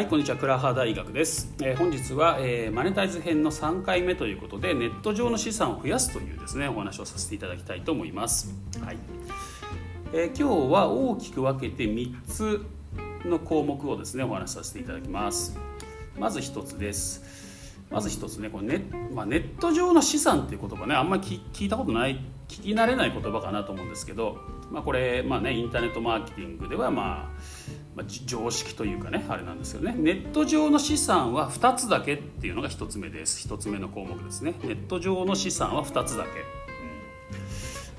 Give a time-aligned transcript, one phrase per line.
[0.00, 0.38] はいこんにちは。
[0.38, 8.96] 倉ハ大学です、えー、本日は、えー、マネタイズ編の3回目ということでネット上の資産を増やすというですねお話をさせていただきたいと思います、はい。
[10.14, 12.64] えー、今日は大きく分けて3つ
[13.26, 15.54] の項目をですねお話しさせていただきます。
[16.18, 17.76] まず1つです。
[17.90, 18.78] まず1つねこれネ,、
[19.12, 24.38] まあ、ネット上の資産っていう言葉ねあんまり聞いたことない聞き慣れない言葉かなと思うんですけど、
[24.70, 29.94] まあ、これ、まあね、インターネットマーケティングでは、まあまあ、常識というかねあれなんですけどね。
[29.96, 33.46] ネット上の資産は2つだけっていうのが1つ目です。
[33.46, 34.54] 1つ目の項目ですね。
[34.62, 36.36] ネット上の資産は2つだけ、うん、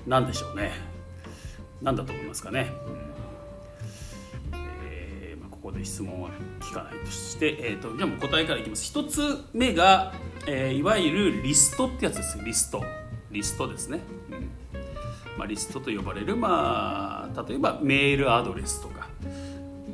[0.07, 0.71] 何でしょうね。
[1.83, 2.71] 何だと思いますかね、
[4.51, 8.91] うんえーまあ、ここで質問は聞かないとして、えーと、じゃあもう答えからいきます。
[8.97, 10.13] 1つ目が、
[10.47, 12.39] えー、いわゆるリストってやつです。
[12.43, 12.83] リスト。
[13.29, 13.99] リストですね、
[14.31, 14.49] うん。
[15.37, 19.00] まあ、リストと呼ばれる、まあ、例えばメールアドレスとか。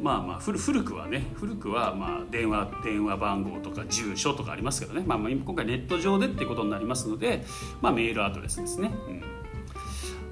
[0.01, 7.45] まあまあ古くはね古くはまあ電話電話番号とか住所とかありますけどね、まあ、まあ今回ネット上でっていうことになりますので、
[7.81, 9.23] まあ、メールアドレスですね、うん、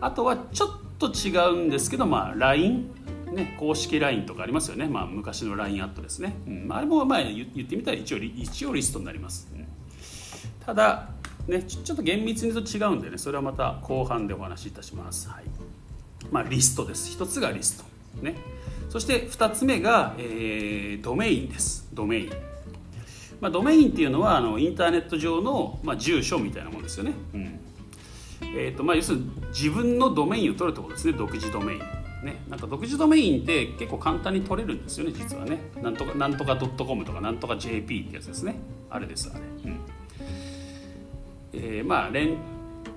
[0.01, 2.91] あとはちょっと違うんですけど、まあ、LINE
[3.31, 6.67] ね、公式 LINE とかありますよね、まあ、昔の LINE アットですね、うん。
[6.69, 9.65] あれもまあ言ってみたら一応一応リストになります、うん、
[10.65, 11.09] ただ
[11.47, 15.43] ねちょっと厳密に言うと違うんでねそれはまた後半でお話しいたします、はい。
[16.31, 17.11] まあ、リストです。
[17.11, 18.23] 一つがリスト。
[18.23, 18.35] ね。
[18.95, 21.85] そして2つ目が、えー、ドメインです。
[21.93, 22.29] ドメイン、
[23.41, 27.59] まあ、ドメインっていうのはあのインターネット上の、まあ、住所みたいなものですよね、うん。
[28.55, 31.11] えーとまあ、要するに自分のドメインを取るってことですね。
[31.11, 31.79] 独自ドメイン。
[32.25, 35.59] ね、なんか独自ドメインって結構簡単に取れるんですよね実はね。
[35.81, 38.55] なんとかなんとか .com とかなんとか JP ってやつですね。
[38.89, 39.79] あれですあれ、うん。
[41.51, 42.37] えー、まあレン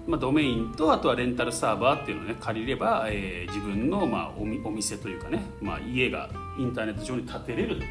[0.09, 7.83] まあ、ドメインとあとはレンタルサーバーっていうのをね借りれば、えー、自分の、まあ、おお店というかね、まあ、家がインターネット上に建てれると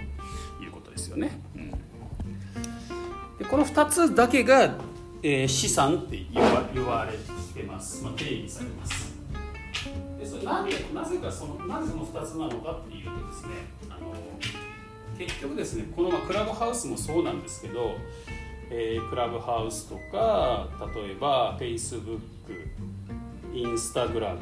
[0.63, 1.39] いうことですよね。
[1.55, 1.69] うん、
[3.37, 4.73] でこの2つだけが、
[5.21, 9.15] えー、資産って言わ言われてます、まあ、定義されます。
[10.19, 13.49] でそれなんでなぜかそのなぜその2つなのかっていうとですね
[13.91, 14.11] あの
[15.19, 17.95] 結局ですねこの、まあ、クラブハウスもそうなんですけど
[18.69, 22.19] えー、クラブハウスとか例えば Facebook
[23.53, 24.39] インスタグラム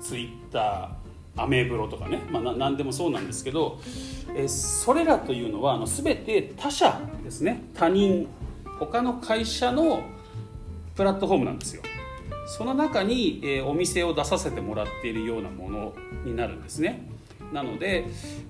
[0.00, 0.96] Twitter
[1.36, 3.78] アメブロとかね、まあ、何でもそうなんですけど、
[4.34, 7.62] えー、それらというのはあの全て他社ですね。
[7.74, 8.28] 他人
[8.78, 10.02] 他の会社の
[10.96, 11.82] プラットフォームなんですよ。
[12.46, 17.06] その中に、えー、お店を出させてもらっているようなものになるんですね。
[17.52, 18.06] なので、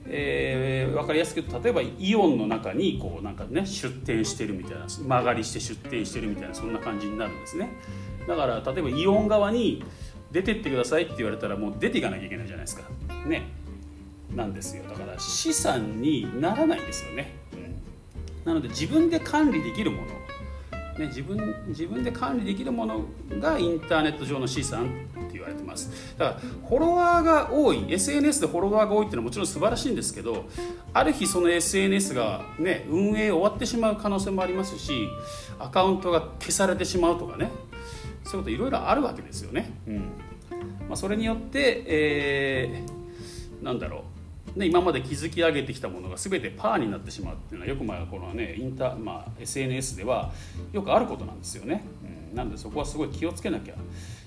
[0.06, 7.70] えー、分かりやすく言うと例えばイオンの中にこうなんかね出店してるみたいな曲がりして出店してるみたいなそんな感じになるんですね。
[8.28, 9.82] だから例えばイオン側に
[10.30, 12.82] 出てってくださいって言われたらもう出ていかなきゃいけないじゃないですか。
[13.26, 13.48] ね。
[14.34, 14.84] なんですよ。
[14.84, 20.06] だから資産にならないですよね、うん、なので自分で管理できるもの。
[20.98, 23.04] ね、自分自分で管理できるもの
[23.40, 25.08] がインターネット上の資産。
[25.30, 26.14] って言われてます。
[26.18, 30.46] だからフォロワーが多い SNS でフォロワーが多いっていうのはもちろん素晴らしいんですけど
[30.92, 35.08] ある日その SNS が、ね、運営終わってしまう可能性もありますし
[35.58, 37.50] アカウントが消されてしまうとかね
[38.24, 39.96] そういうこといろいろあるわけですよね、うん。
[40.88, 44.04] まあ、それによって、えー、なんだろ
[44.56, 44.58] う。
[44.58, 50.32] で今まで築き上げてきたものが全てパーになってしまうっていうのはよくまあこのねインタ、まあ、SNS では
[50.72, 51.84] よくあることなんですよね、
[52.30, 53.74] うん、なのでそこはすごい気をつけなきゃ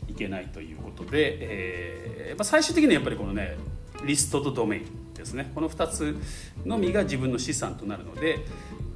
[0.07, 3.57] いけないということで、えー、やっぱ最終的にはやっぱりこのね
[4.05, 5.51] リストとドメインですね。
[5.55, 6.17] この2つ
[6.65, 8.39] のみが自分の資産となるので、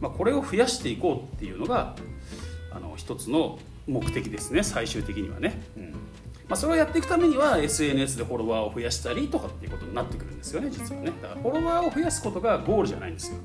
[0.02, 1.96] まあ、これを増やしていこうっていうのが
[2.72, 4.64] あの一つの目的ですね。
[4.64, 5.62] 最終的にはね。
[5.78, 5.92] うん。
[6.50, 11.12] まあ、それをやっていくためには SNS でフォロワーを増やしたりとかっていうことになってくるんですよね実はね。
[11.22, 13.38] だからフォロワーを増やすことがゴールじゃないんですよ。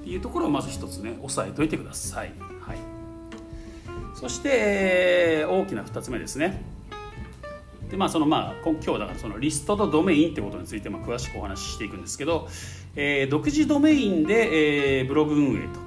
[0.00, 2.32] っていうところをまず一つね押さえといてくださ、い、
[4.14, 6.62] そして大きな2つ目ですね。
[7.90, 12.48] でまあそのまあ今日だからそのリストとドメインってことについてま詳しくお話ししていくんですけど、
[12.96, 15.84] えー、独自ドメインで、えー、ブログ運営と。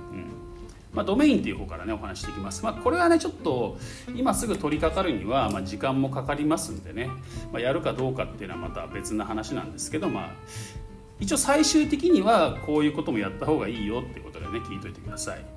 [0.94, 3.78] まあ、ドメインっていう方からねお話していきます、まあ、これはねちょっと
[4.16, 7.08] 今すぐ取り掛かるには、まあ、時間もかかりますんでね、
[7.54, 10.32] まあ、やるかどうかっていうのはまた別な話なんですけど、まあ、
[11.20, 15.57] 一応最終的にはこういうこともやった方がいいよってことでね聞いといてください。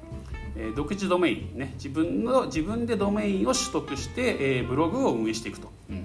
[0.61, 1.73] え、独自ドメインね。
[1.77, 6.05] 自分の自分でドメインを取得して、え、ブログを運営していくと、うん、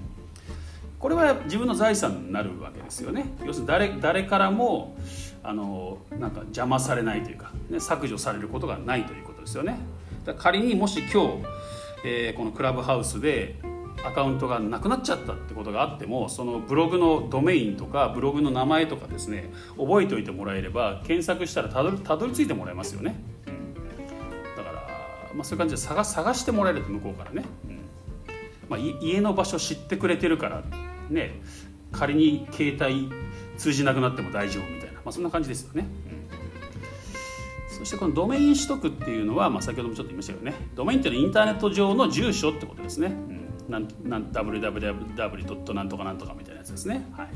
[0.97, 3.25] これは自分の財産になるわけですよね。
[3.45, 4.95] 要するに誰誰からも
[5.43, 9.77] あのなんか邪魔されないというか、ね、削除されることがないということですよね。
[10.25, 11.17] だ仮にもし今日、
[12.05, 13.59] えー、このクラブハウスで
[14.05, 23.15] アカウントがなくなっちゃったってことがあってもそのブログのドメインとかブログの名前とかですね覚えておいてもらえれば検索したらたどり着いてもらえますよね、
[25.35, 27.79] まあ、そういう感じで探探してもらえると向こうからね、うん。
[28.69, 30.63] まあ、家の場所知ってくれてるから
[31.09, 31.39] ね
[31.91, 33.11] 仮に携帯
[33.57, 35.87] 通じなくなっても大丈夫みたいな、まあ、そんな感じですよね、
[37.69, 40.53] うん、そしてこのドメイン取得っていうのは、まあ、先ほどもちょっと言いましたよね。
[40.75, 45.73] ドメインっていうのはインターネット上の住所ってことですね、うんなんなん www.
[45.73, 47.05] なんとかなんとかみたいなやつですね。
[47.13, 47.29] はい、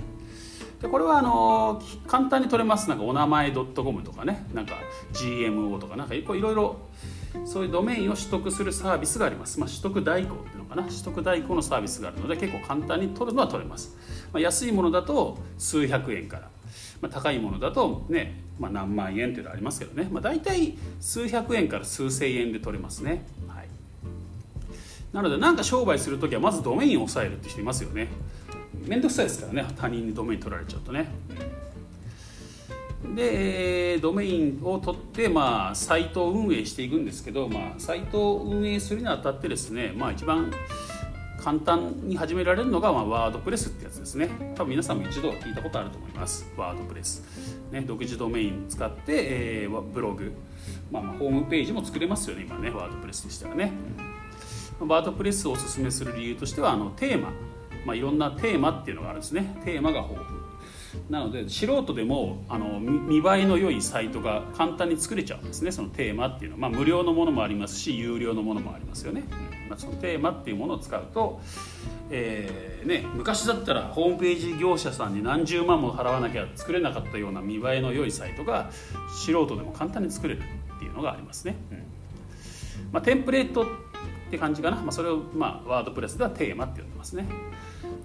[0.82, 2.88] でこれはあの簡単に取れます。
[2.88, 4.46] なんかお名前 .com とかね。
[4.54, 4.76] なんか
[5.14, 6.78] GMO とかなんかいろいろ
[7.46, 10.84] そういうドメインを取得するサービスがあります、まあ、取得代行っていうのかな。
[10.84, 13.96] 取得代行のサービスがあるので結構簡単に取るのは取れます、
[14.34, 16.50] まあ、安いものだと数百円から、
[17.02, 23.26] まあ、高いものだとね、まあ、何万円っていうのありますけどね、まあ、大体数百円から数千円で取れますね。
[25.12, 28.10] なので何か商売する時はまずドメインを押さえるって人いますよね。
[28.86, 29.66] 面倒くさいですからね。
[29.76, 31.10] 他人にドメイン取られちゃうとね。
[33.04, 40.52] でえドメインを取ってまあサイトを運営していくんですけど、まあ、サイトを運営するにあたってですね、まあ、一番
[41.40, 44.30] 簡単に始められるのが、まあ、ワードプレスってやつですね。
[44.56, 46.46] 多分皆さんも一度聞いたことあると思います。
[46.58, 47.24] ワードプレス、
[47.72, 50.34] ね、独自ドメイン使って、えー、ブログ、
[50.92, 53.72] まあ、まあホームページも作れますよね今ねワードプレスでしたらね、
[54.80, 57.32] ワードプレスをおすすめする理由としてはあのテーマ、
[57.86, 59.62] まあ、いろんなテーマっていうのがあるんですね。
[59.64, 60.39] テーマが豊富。
[61.10, 69.24] なので素人でもあの見栄えの良いサイトが簡単に作れちゃうんですねそのテーマっていうのは、まあ、無料のものもありますし有料のものもありますよね、
[69.70, 71.42] まあ、そのテーマっていうものを使うと、
[72.10, 78.72] えーね、昔だったらホームページ業者さんに何十万も払わなきゃ作れなかったような見栄えの良いサイトが
[79.10, 81.78] 素人でも簡単に作れるっていうのがありますね、うん。
[82.92, 83.66] まあ、テンプレートっ
[84.32, 87.26] て感じかな、まあ、それを、まあ、ワードプレスではテーマって呼んでますね。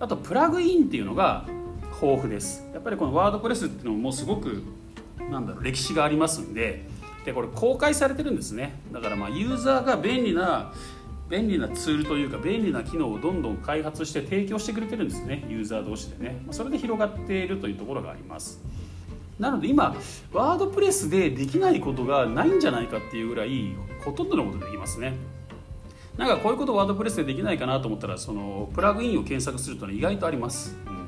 [0.01, 1.47] あとプラグインっていうのが
[2.01, 2.65] 豊富です。
[2.73, 4.63] やっぱりこのワードプレスっていうのもすごく
[5.31, 6.87] なんだろう歴史がありますんで
[7.25, 8.81] でこれ公開されてるんですね。
[8.93, 10.73] だからまあユーザーが便利な
[11.31, 15.45] 便利なツールというか便利な機能をどんどん開発して提供してくれてるんですね。
[15.49, 16.45] ユーザー同士でね。
[16.51, 18.61] それで広がっているというところがあります。
[19.39, 19.97] なので今
[20.33, 23.75] ワードプレスでできないことがないんじゃないかっていうぐらい
[24.05, 25.15] ほとんどのことできますね。
[26.17, 31.04] なんかこういうことワードプレスでできないかなと思ったらそのプラグインを検索すると、ね、意外とあります、うん、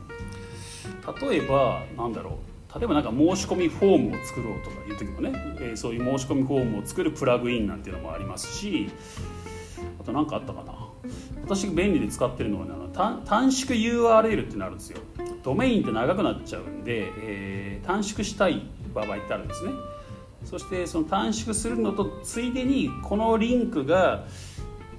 [1.20, 2.78] 例えばなんだろう。
[2.78, 8.90] 例えばなんか申し込みフォームを作ろうとかいう時もね、えー、そういう申し込みフォームを作るプラグインなんていうのもありますし
[9.98, 10.74] あと何かあったかな。
[11.42, 12.72] 私便利で使ってるのは、ね、
[13.24, 14.98] 短縮 URL ってなるんですよ。
[15.42, 18.62] ドメインって長くなっちゃうんで、えー、短縮したい
[18.92, 19.72] 場合ってあるんですね。
[20.44, 24.26] そしてその短縮するのとついでにこのリンクが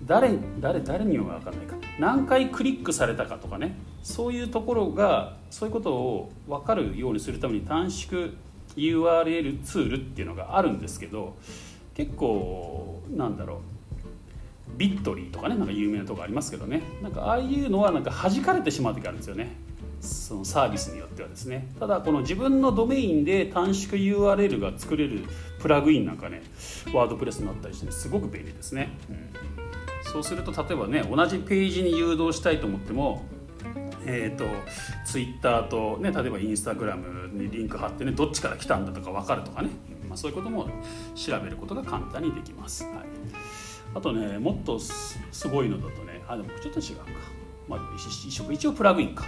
[0.05, 1.75] 誰誰誰には分かんないか。
[1.99, 3.77] 何回クリックされたかとかね。
[4.07, 8.29] そういうところがそういうことを分かるようにするために短縮
[8.77, 11.35] URL ツールっていうのがあるんですけど
[11.93, 13.57] 結構なんだろう
[14.77, 16.83] ビットリーとかねなんか有名なとこありますけどね。
[17.03, 19.49] なんかああいうのはなんか弾かれてしまう時あるんですよね。
[19.99, 21.67] そのサービスによってはですね。
[21.77, 25.25] ただこの自分のドメインで短縮 URL が作れる
[25.59, 26.43] プラグインなんかね
[26.93, 30.11] ワードプレスになったりしてすごく便利ですね、うん。
[30.13, 33.25] そうすると例えばね同じページに誘導したいと思っても
[34.07, 34.45] えーと、
[35.05, 39.69] ツイッターと、ね、例えばインスタグラムにリンク貼ってねどっちから来たんだとか分かるとかね、
[40.07, 40.67] まあ、そういうことも
[41.13, 42.93] 調べることが簡単にできます、はい、
[43.93, 47.03] あとねもっとすごいのだとねあでもちょっと違うか、
[47.67, 49.25] まあ、一応プラグインか。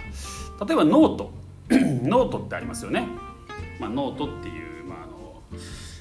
[0.66, 3.06] 例えば note。note ってありますよね、
[3.78, 5.40] まあ、ノートっていう、まあ、あの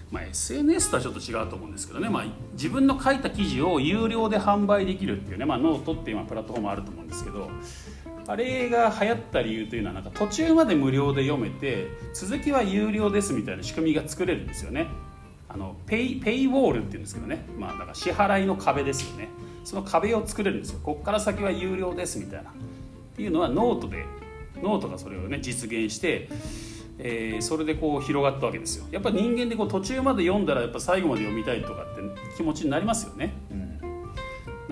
[0.10, 7.52] まあ、SNS とはちょっと違うと思うんですけどね、まあ、自分の書いた記事を有料で販売できるっていうね、まあ、ノートっていうプラットフォームあると思うんですけど。
[8.30, 14.86] あれが流行った理由というのはなんか途中まで無料で読めて続きは有料ですみたいな仕組みが作れるんですよね。
[15.48, 19.30] あのペイ paywall っていうんですけどね、まあ、だから支払いの壁ですよね。
[19.64, 20.80] その壁を作れるんですよ。
[20.84, 22.52] ここから先は有料ですみたいな。
[22.52, 22.54] っ
[23.16, 24.06] ていうのはノートで
[24.62, 26.30] ノートがそれをね実現して
[27.02, 28.86] えー、それでこう広がったわけですよ。
[28.92, 32.02] やっぱ人間でこう途中まで読んだらやっぱ最後まで読みたいとかって
[32.36, 33.69] 気持ちになりますよね、うん、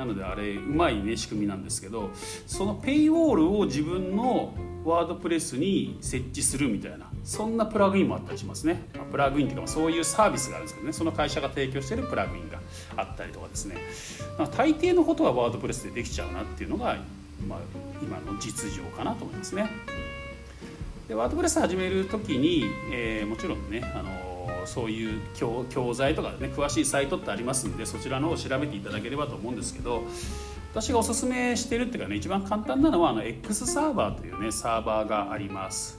[0.08, 2.10] のであれうまいね仕組みなんですけど
[2.46, 10.94] その paywall を自分の WordPress に設置するみたいなそんなプラグインもあったりしますね、プラグインっていうかそういうサービスがあるんですけどね。
[10.94, 12.60] その会社が提供してるプラグインが
[12.96, 13.76] あったりとかですね、
[14.56, 16.98] 大抵のことはワードプレスでできちゃうなっていうのが、
[17.46, 17.60] まあ、
[18.02, 19.70] 今の実情かなと思いますね。
[21.10, 24.27] でワードプレス始める時に、えー、もちろんね、あの、
[24.68, 30.04] そういう教教材とかね詳しいサイトってありますんでそちらの方を調べていただければと思うんですけど
[30.74, 35.98] 私がおすすめしてるっていうかね一番簡単なのはあの X サーバーというねサーバーがあります。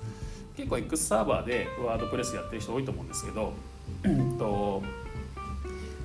[0.56, 3.52] 結構 X サーバーでワードプレスやってる人多いと思うんですけど
[4.04, 4.82] うんと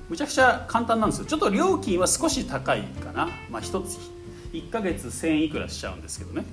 [0.08, 1.24] むちゃくちゃ簡単なんですよ。
[1.24, 3.28] ちょっと料金は少し高いかな。
[3.50, 3.98] まあ1つ
[4.52, 6.44] 1ヶ月1000いくらしちゃうんですけどね。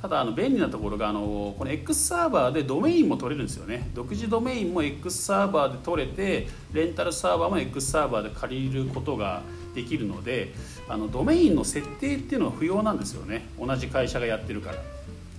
[0.00, 3.90] ただあの便利なところがあのこの X サーバーでドメインも取れるんですよね。
[3.94, 9.42] 独自ドメインも X サーバーで取れてレンタルサーバーも X サーバーで借りることが
[9.74, 10.52] できるので
[10.88, 13.48] あのドメインの設定っていうのは不要なんですよね。
[13.58, 14.78] 同じ会社がやってるから。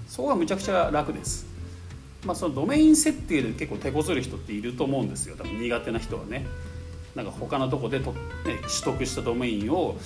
[0.07, 1.45] そこがむちゃくちゃ楽です。
[2.25, 5.35] まあそのドメイン設定で結構手こずる人っていると思うんですよ。
[5.37, 6.45] 多分苦手な人はね。
[7.17, 8.19] なんか他のとこでと、ね、
[8.61, 9.97] 取得したドメインを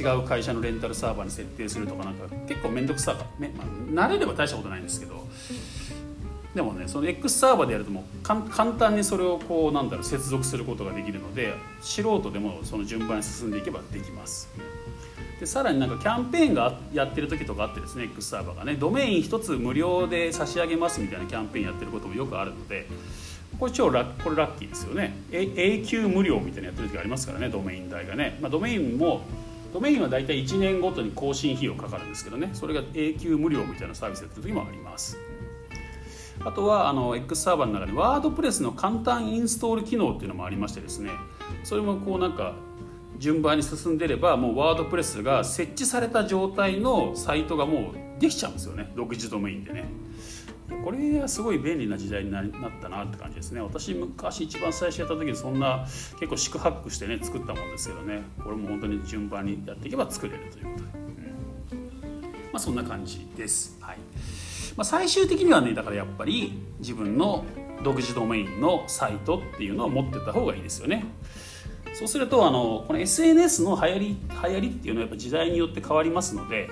[0.00, 5.26] 違う会社のレンタルサーバーに設定するとかなんか結構面倒くさがね、まあ、慣れれば大したことないんですけど。
[6.54, 14.48] でもねその X サーバーでやるともう簡単にそれをこうなんだろう接続することができるので素人でもその順番に進んでいけばできます。
[15.38, 18.74] でさらになんかキャンペーンがやってる時とかあってですね X サーバーがね。
[18.74, 22.86] ドメイン1つ無料で差し上げますみたいなキャンペーンやってることもよくあるので
[23.60, 25.14] これ超ラッこれラッキーですよね。
[25.30, 29.20] 永久無料みたいなやってる時ありますからねドメイン代がね、まあ、ドメインも
[29.74, 32.50] ドメインは大体1年ごとに更新費用かかるんですけどね。
[32.54, 35.18] それが永久無料みたいなサービスやってる時もあります。
[36.42, 41.10] あとはあの X サーバーの中にワードプレスの簡単インストール機能っていうのもありましてですね。
[41.62, 42.54] それもこうなんか
[43.18, 48.90] 順番に進んでればもうワードプレスが設置された状態のサイトがもうできちゃうんですよね。
[48.96, 49.84] 独自ドメインでね。
[50.84, 52.46] これはすごい便利な時代になっ
[52.80, 53.60] たなって感じですね。
[53.60, 55.86] 私昔一番最初やった時にそんな
[56.18, 58.22] 結構四苦八苦してね作ったもんですけどね。
[58.42, 60.90] これも本当に順番にやっていけば作れるということで、
[61.72, 63.98] うん、まあそんな感じです、はい。
[64.76, 67.44] まあ、最終的にはねだからやっぱり自分の
[67.82, 71.04] 独自ドメインのサイトっていうのを持ってた方がいいですよね。
[71.94, 76.68] そうするとあのこの SNS の流行り流行りっていうのはやっぱ時代によって変わりますので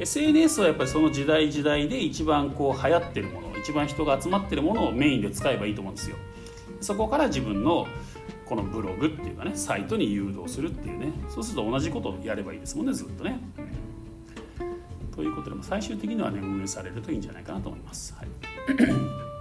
[0.00, 6.16] SNS はやっぱりその時代時代で一番こう流行ってるもの一番人が集まってるものをメインで使えばいいと思うんですよ。
[6.80, 7.86] そこから自分の
[8.44, 11.12] このブログっていうかねサイトに誘導するっていうね。
[11.28, 13.38] そうすると同じことをやればいいですもんねずっとね、
[15.14, 19.31] ということでも最終的にはね運営されるといいんじゃないかなと思います、はい。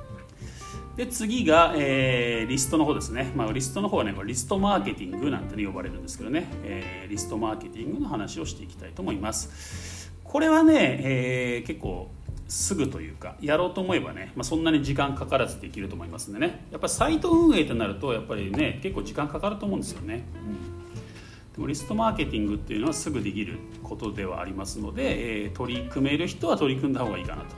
[0.96, 10.12] で次が、えー、リストの方ですね、まあ、リストの方はねリストマーケティングなんて、ね、呼ばれるんですけどね、えー、リストマーケティングの話をしていきたいと思います。
[10.24, 12.10] これはね、えー、結構
[12.48, 16.66] すぐというかやろうと思えばね、まあ、そんなに時間かからずできると思いますんでね。
[16.72, 27.56] やっぱりサイト運営となるとやっぱりね結構時間かかると思うんですよね、うん、でもリストマーケティングっていうのはすぐできることではありますので、えー、取り組める人は取り組んだ方がいいかなと。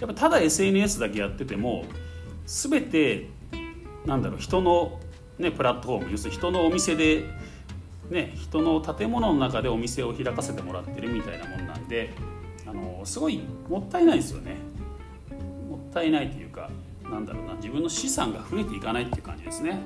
[0.00, 1.84] やっぱただ SNS だけやってても
[2.48, 3.28] 全て
[4.06, 4.98] なんだろう人の、
[5.38, 7.24] ね、プラットフォーム要するに人のお店で、
[8.08, 12.10] ね、人の建物の中でお店を開かせてもらってるみたいなもんなんで
[12.66, 14.56] あのすごいもったいないですよね。
[15.68, 16.70] もったいないというか
[17.04, 19.78] なんだろうな自分の資産が増えていかないっていう感じですね。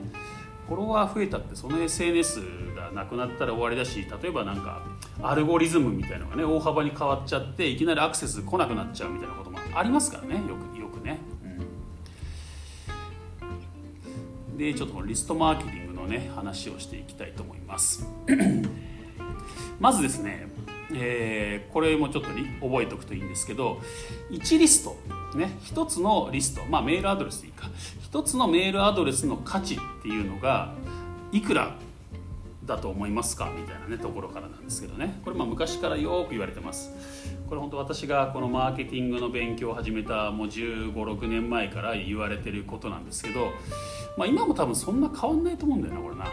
[0.69, 2.41] フォロワー増えたってその SNS
[2.77, 4.83] がなくなったら終わりだし例えばなんか
[5.21, 10.73] アルゴリズムみたいなのがね大幅に変わっちゃっていきなりアクセス来なくなっちゃうみたいなこともありますからねよく
[14.63, 18.07] でちょっとリストマーケティングのね話をしていきたいと思います。
[19.81, 20.49] まずですね
[20.95, 23.81] えー、これもちょっと覚えておくといいんですけど
[24.31, 24.95] 1リスト
[25.35, 27.71] ね1つのリストまあメールアドレスでいいか。
[28.13, 30.75] 1つのメールアドレスの価値っていうのが
[31.33, 31.75] いくら
[32.65, 33.51] だと思いますか？
[33.57, 35.21] みたいなねところからなんですけどね。
[35.25, 36.93] これまあ昔からよく言われてます。
[37.53, 43.53] これ本当私がこのマーケティングの勉強を始めたもう1 5 6年前から言われてることなんですけど、
[44.17, 46.29] まあ、今も多分そんな変わんないと思うんだよなこれな。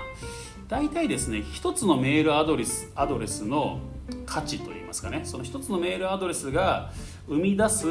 [0.70, 3.82] 大体ですね1つのメールアドレスアドレスの
[4.26, 5.20] 価値といいますかね。
[5.26, 6.94] その1つのメールアドレスが
[7.28, 7.86] 生み出す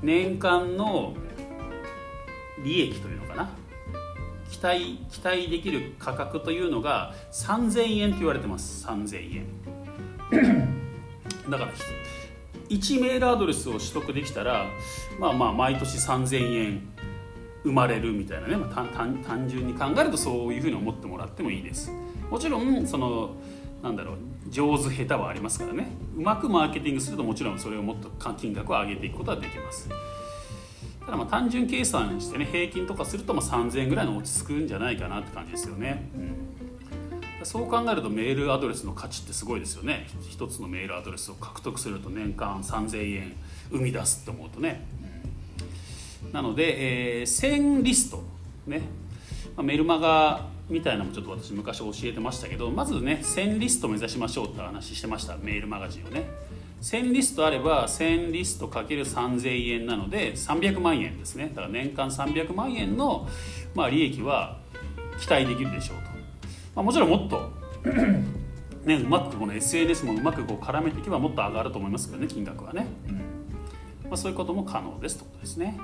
[0.00, 1.12] 年間の
[2.64, 3.50] 利益というのかな。
[4.50, 8.86] 期待期待できる価格というのが3000円と言われてます。
[8.86, 10.84] 3000円。
[11.50, 11.72] だから
[12.74, 14.66] 1メールアドレスを取得できたら
[15.18, 16.88] まあまあ毎年3000円
[17.62, 21.90] 生まれるみたいなね、まあ、単純に考えるとそういうふうに思ってもらってもいいです。
[22.30, 23.30] もちろんその
[23.82, 24.16] なんだろう
[24.50, 25.88] 上手下手はありますからね。
[26.16, 29.88] うまくマーケティングするともちろんそれをもっと金額を上げていくことはできます。
[31.04, 36.43] ただまあ単純計算してね平均とかするとまあ3000円ぐらいの落ち着くんじゃないかなって感じですよね、うん、
[37.44, 40.06] そう考えるとメールアドレスの価値ってすごいですよね。
[40.28, 43.36] 一つのメールアドレスを獲得すると年間3000円
[43.70, 44.84] 生み出すって思うとね、
[46.26, 48.22] うん、なので、えー、1000リスト
[48.66, 48.82] ね、
[49.56, 55.36] まあ、メルマガみたいなのもちょっと私昔教えてましたけどまずね1000リスト目指しましょうって話してました。
[55.36, 56.28] メールマガジンをね。
[56.80, 61.48] 1000リストあれば1000リスト ×3000 円なので300万円ですね。
[61.48, 63.26] だから年間300万円の、
[63.74, 64.58] まあ、利益は
[65.18, 66.10] 期待できるでしょうと、
[66.74, 67.52] まあ、もちろんもっと
[68.84, 73.14] ね、うまくこの SNS もうまくこう絡めていけばもっと上がると思いますけどね金額はね、うん。
[73.14, 73.20] ま
[74.12, 75.78] あ、そういうことも可能ですということですね、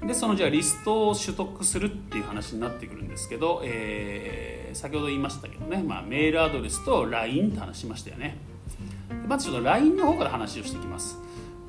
[0.00, 8.36] はい、でそのじゃあリストを取得するっていう話になってくるんですけど、えー、先ほど言いましたけどね、まあ、メールアドレスと LINE って話しましたよね。
[9.28, 11.18] まずちょっと LINE の方から話をしていきます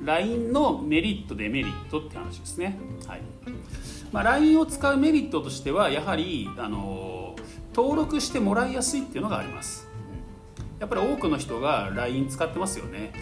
[0.02, 3.20] LINE のメリットデメリットって話ですね、はい。
[4.12, 7.36] まあ、LINE を使うメリットとしてはやはりあの
[7.74, 9.88] 登録してもらいやすいっていうのがあります。
[10.78, 13.12] やっぱり多くの人が LINE 使ってますよね。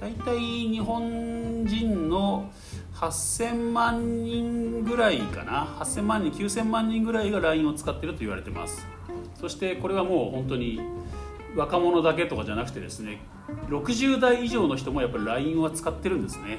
[0.00, 2.50] 大体日本人の
[2.94, 5.66] 8000万人ぐらいかな。
[5.80, 8.86] 8000万人9000万人ぐらいが LINE を使ってると言われてます。
[9.40, 10.80] そしてこれはもう本当に
[11.56, 13.20] 若者だけとかじゃなくてですね
[13.68, 16.58] 60代以上の人もやっぱり LINE は使ってるんですね。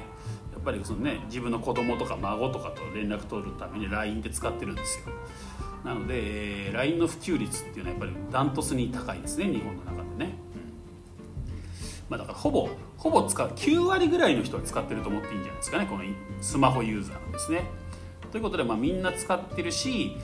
[0.52, 5.06] やっぱりそのね自分の子供とか孫とかと連絡取るために LINE で使ってるんですよ。
[5.84, 10.72] なので LINE の普及率っていうのはやっぱりダントツに高いですね日本の中でね、うん。
[12.08, 16.04] まあ、だからほぼほぼ使う9割ぐらいの人は使ってると思っていいんじゃないですかねこの
[16.40, 17.64] スマホユーザーのですね。
[18.32, 20.16] ということで、まあ、みんな使ってるし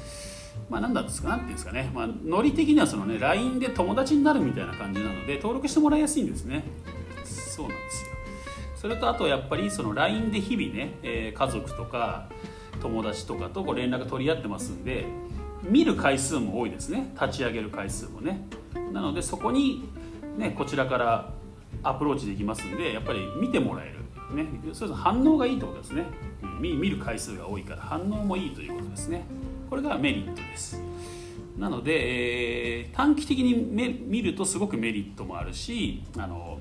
[0.70, 6.64] まあ、なんだですか、なんていうんですかね、まあ、ノリ的にはそのね、LINE で友達になるみたいな感じなので、登録してもらいやすいんですね。
[7.24, 8.12] そうなんですよ。
[8.76, 12.28] それとあとやっぱりその LINE で日々ね、えー、家族とか
[12.80, 15.04] 友達とかとこう連絡取り合ってますんで、
[15.62, 17.12] 見る回数も多いですね。
[17.20, 18.44] 立ち上げる回数もね。
[18.92, 19.88] なのでそこに、
[20.36, 21.32] ね、こちらから
[21.82, 24.02] アプローチできますんで、やっぱり見てもらえる。
[24.34, 26.06] ね、そう反応がいいってことですね、
[26.42, 29.26] うん、見る回数が多いから反応もいいということですね。
[29.72, 30.82] これがメリットです。
[31.56, 36.60] なので、えー、短期的に見るとすごくメリットもあるしあの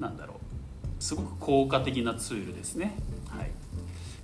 [0.00, 2.94] なんだろうすごく効果的なツールですね、
[3.28, 3.50] はい、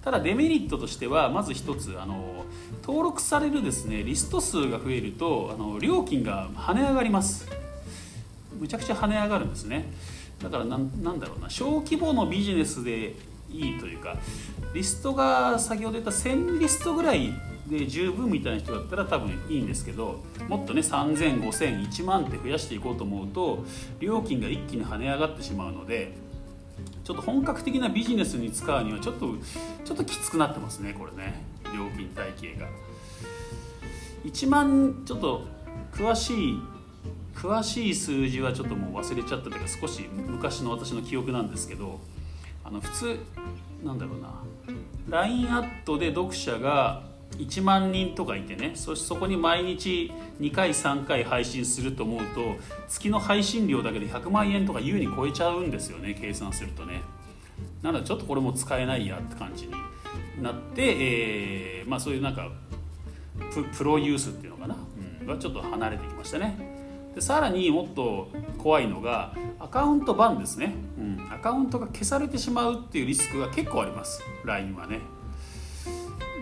[0.00, 2.46] ただデメリットとしてはまず一つあの
[2.82, 7.46] 登録されるですねリスト数が増えるとあの料金が跳ね上がります。
[8.58, 9.92] むちゃくちゃ跳ね上がるんですね。
[10.42, 13.16] だからなんだろうな小規模のビジネスで
[13.50, 14.16] いいというか
[14.72, 23.64] リストが先ほど言った1000リストぐらいで十分みたいな人だったら多分いいんですけどもっとね30005000 1万って増やしていこうと思うと
[24.00, 26.14] 料金が一気に跳ね上がってしまうので
[27.04, 29.34] ちょっと本格的なビジネスに使うにはちょっと
[29.84, 31.42] ちょっときつくなってますねこれね。
[31.74, 32.68] 料金体系が。
[34.24, 35.46] 1万ちょっと
[35.92, 36.62] 詳しい
[37.34, 41.98] 詳しい数字はちょっともう忘れちゃったというか少し昔の私の記憶なんですけど
[42.64, 43.18] あの普通
[43.82, 44.28] なんだろうな。
[45.08, 47.02] LINE アットで読者が
[47.46, 52.56] 1万人とかいてねそしてそこに毎日2回3回配信すると思うと
[52.88, 57.02] 月の配信料だけで100万円とか優に超えちゃうんですよね計算するとね。
[57.82, 59.72] なのでちょっとこれも使えないやって感じに
[60.40, 60.96] なって、
[61.80, 62.50] えー、まあ、そういうなんか
[63.76, 64.76] プロユースっていうのかな、
[65.20, 66.56] うん、がちょっと離れてきましたね。
[67.14, 74.22] でさらにもっと怖いのがアカウントバンですね、うん、アカウントが消されてしまうっていうリスクが結構あります。
[74.44, 75.00] LINE はね。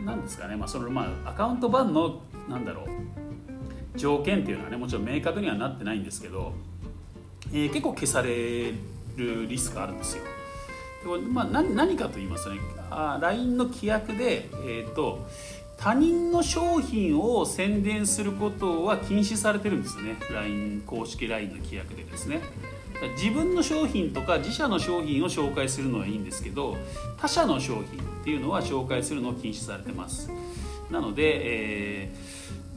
[0.04, 6.52] なんですかね、まあ、そのまあアカウントバンのなんだろう条件っていうのはねもちろん明確にはなってないんですけど、
[7.52, 8.72] えー、結構消され
[9.16, 10.24] るリスクあるんですよ。
[11.32, 12.60] まあ、何何かと言いますとね
[12.90, 15.26] あ LINE の規約で、えーと、
[15.78, 22.40] 他人の商品を宣伝することは禁止されてるんですね LINE 公式 LINE の規約でですね。
[23.16, 26.76] 自分の商品とか自社の商品を紹介するのはいいんですけど
[27.18, 27.84] 他社の商品っ
[28.24, 30.30] ていうのは紹介するのを禁止されてます。
[30.90, 32.14] なので、え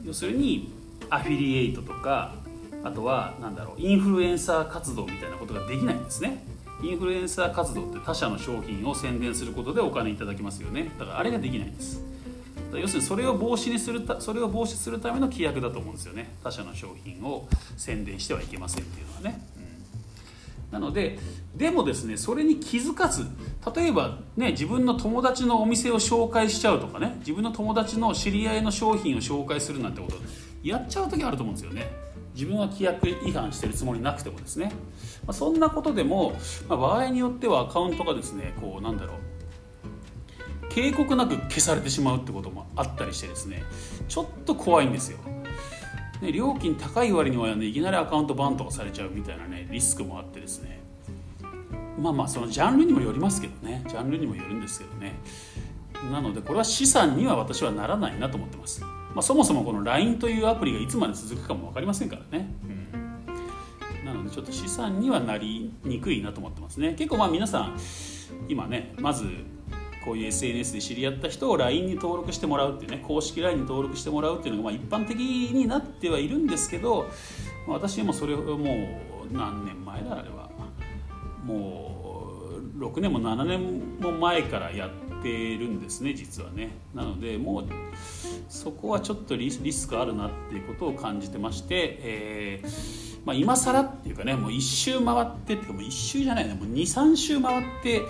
[0.02, 0.72] ー、要するに
[1.10, 2.34] アフィリエイトとか
[2.82, 6.44] あとは何だろうインフルエンサー活動みたいなことができないんですね。
[6.82, 10.90] インフルエンサー活動って他社の商品を宣伝することでお金いただきますよね。
[10.98, 12.02] だからあれができないんです。
[12.72, 16.34] 要するにそれを防止にするたそれを防止するための規約だと思うんですよね。
[16.42, 19.40] 他社の商品を宣伝してはいけませんっていうのはね。
[20.70, 21.18] なので
[21.54, 23.26] でもですねそれに気づかず
[23.74, 30.16] 例えばね自分の友達のお店を紹介しちゃうとかね自分の友達の知り合いの商品を紹介するなんてこと
[30.62, 32.04] やっちゃう時あると思うんですよね。
[32.34, 34.72] 自分は規約違反してるつもりなくてもですね、
[35.24, 36.32] まあ、そんなことでも、
[36.68, 43.62] まあ、場合によってはアカウントがですねこうなんだろう警告なく消されてしまうってこともあったりしてですね
[44.08, 45.18] ちょっと怖いんですよ。
[46.24, 50.80] ね、料金高い割には、ね、いきなりアカウントバンとかされちゃうみたいなねリスクもあってですね。
[51.98, 53.84] まあまあそのジャンルにもよりますけどね。
[53.86, 55.14] ジャンルにもよるんですけどね。
[56.10, 58.82] なのでこれは資産には私はならないなと思ってます。
[58.82, 66.94] まあ、そもそもこの LINE というアプリがいつまで続くかも分かりませんからね、うん、なのでちょっと資産にはなりにくいなと思ってますね。
[66.94, 67.78] 結構まあ皆さん
[68.48, 69.26] 今ねまず
[70.04, 77.06] こういう SNS で知り合った人を LINE に登録してもらうっていうね公式 LINE に登録してもらうっていうのがまあ一般的になってはいるんですけど、
[77.66, 80.50] まあ、私もそれをもう何年前だあれは
[81.44, 81.90] も
[82.78, 86.70] う6年も7年も前からやってるんですね実はね。
[86.94, 87.66] なのでもう
[88.48, 98.02] そこはちょっとリスクあるなっていうことを感じてまして、えーまあ、今更っていうかねもう1周回ってっていうかもう1周じゃないねもう23周回って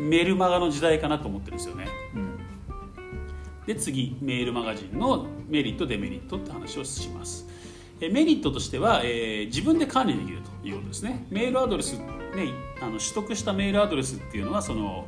[0.00, 2.38] メルマガの時代かなと思ってるんですよね、うん、
[3.66, 7.46] で次メールマガジンのメリットデメリットって話をします。
[8.00, 11.26] メリットとしては、えー、自分で管理できるということですね。
[11.28, 12.06] メールアドレス、ね、
[12.80, 15.06] あの取得したメールアドレスっていうのはその、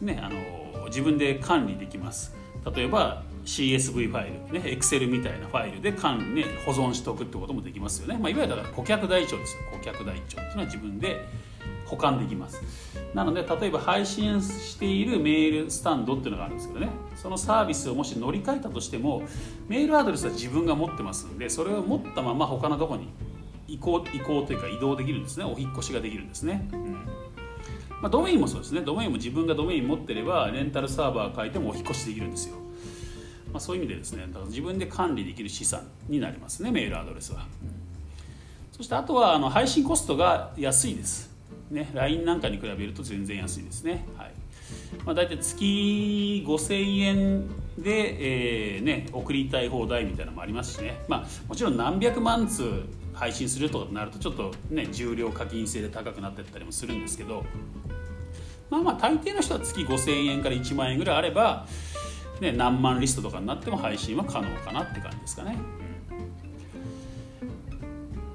[0.00, 2.32] ね、あの自分で管理できます。
[2.72, 9.62] 例えば CSV ファイル、ね、Excel みたいなファイルで管、ね、保存しておくってこともできますよね、まあ、いわゆるだから顧客台帳ですよ。
[9.72, 11.26] 顧客台帳っていうのは自分で
[11.84, 12.62] 保管できます
[13.14, 16.90] なので例えば配信しているメールスタンドっていうのがあるんですけどね。
[17.14, 19.22] そのサービスをもし乗り換えたとしても
[19.68, 23.08] メールアドレスは自分が持ってますんでそれを持ったまま他のとこに
[23.68, 25.44] 移行移行というか移動できるんですね。
[25.44, 26.92] お引越しができるんですね、うん。
[28.02, 28.80] まあ、ドメインもそうですね。
[28.80, 32.56] ドメインも自分がドメイン持ってればレンタルサーバー変えてもお引越しできるんですよ、
[33.52, 37.46] まあ、そういう意味でですねだから自分で管理できる資産になりますねメールアドレスは、
[38.72, 41.33] そしてあとはあの配信コストが安いです
[41.70, 44.06] ね、LINE なんかに比べると全然安いですね。
[44.16, 44.32] はい
[45.04, 47.48] まあ、大体月5000円
[47.78, 57.44] で、えーね、送りたい放題みたいなのもありますしね、まあ、もちろん何百万通配信するとかなるとちょっとね重量課金制で高くなってったりもするんですけど
[58.70, 61.66] まあまあ大抵の人は月5000円から1万円ぐらいあれば、
[62.40, 65.56] ね、何万リストとかになっても配信は可能かなって感じですかね。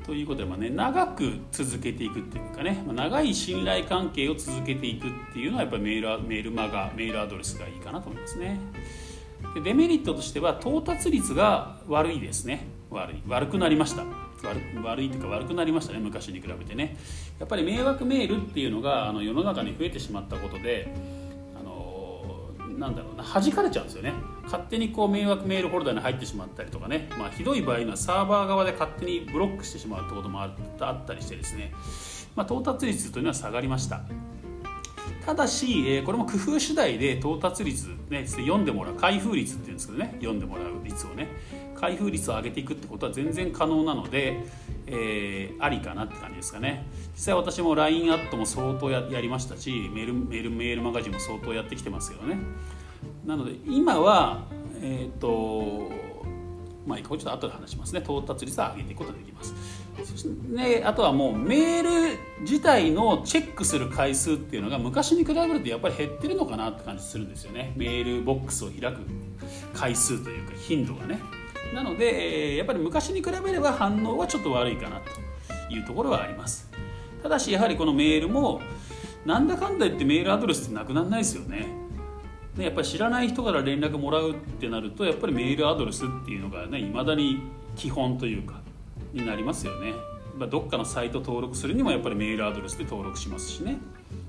[0.09, 8.59] ということで、まあね、長く続けていくっていうかね、まあ、長い信頼関係を続けていくっていうのはやっぱりメールメールマガメールアドレスがいいかなと思いますね。
[9.53, 12.65] でデメリットとしては到達率が悪いですね。
[12.89, 13.21] 悪い。
[13.27, 14.01] 悪くなりました。
[14.01, 16.97] 悪悪いというか悪くなりましたね昔に比べてね。
[17.37, 20.91] やっぱり迷惑メールっていうのがあの世の中に増えてしまったことで
[22.79, 24.13] なんだろうな弾かれちゃうんですよね。
[24.45, 31.71] 勝手にこう迷惑メールホルダーに入ってしまったりとかね、まあ、ひどい場合にはサーバー側で勝手にブロックしてしまうってこともあったりしてですね、
[32.35, 34.01] まあ、到達率というのは下がりました。
[35.25, 40.15] ただし、えー、これも工夫次第で到達率、ね、読んでもらう開封率っていうんですけどね。
[40.19, 41.27] 読んでもらう率をね。
[41.79, 44.43] 開封率を上げていくってことは全然可能なので、
[44.87, 46.85] えー、ありかなって感じですかね。
[47.15, 52.37] 実際私も LINE アットも相当やりましたしメールメールメールマガジンも相当やってきてますけどね。
[53.25, 54.43] なので今は
[54.81, 56.09] えっ、ー、と
[56.85, 57.99] まあ、これちょっと後で話しますね。
[57.99, 59.53] 到達率を上げていくことができます。
[60.03, 67.73] そして、ね、あとはもうメール自体のチェックする回数っていうのが昔に比べるとやっぱり減ってるのかなって感じするんですよね。
[67.75, 69.01] メールボックスを開く
[69.73, 71.19] 回数というか頻度がね。
[71.73, 76.69] なので、やっぱり昔に比べれば反応はちょっと悪いかなというところはあります。
[77.21, 78.61] ただしやはりこのメールも
[79.25, 81.67] なんだかんだ言ってメールアドレスってなくならないですよね。
[82.57, 87.41] でやっぱり知らない人から連絡もらうってなるとやっぱりメールアドレスっていうのがねいまだに
[87.75, 88.61] 基本というか
[89.13, 89.93] になりますよね、
[90.49, 93.77] どっかのサイト登録するにもやっぱりメールアドレスで登録しますしね、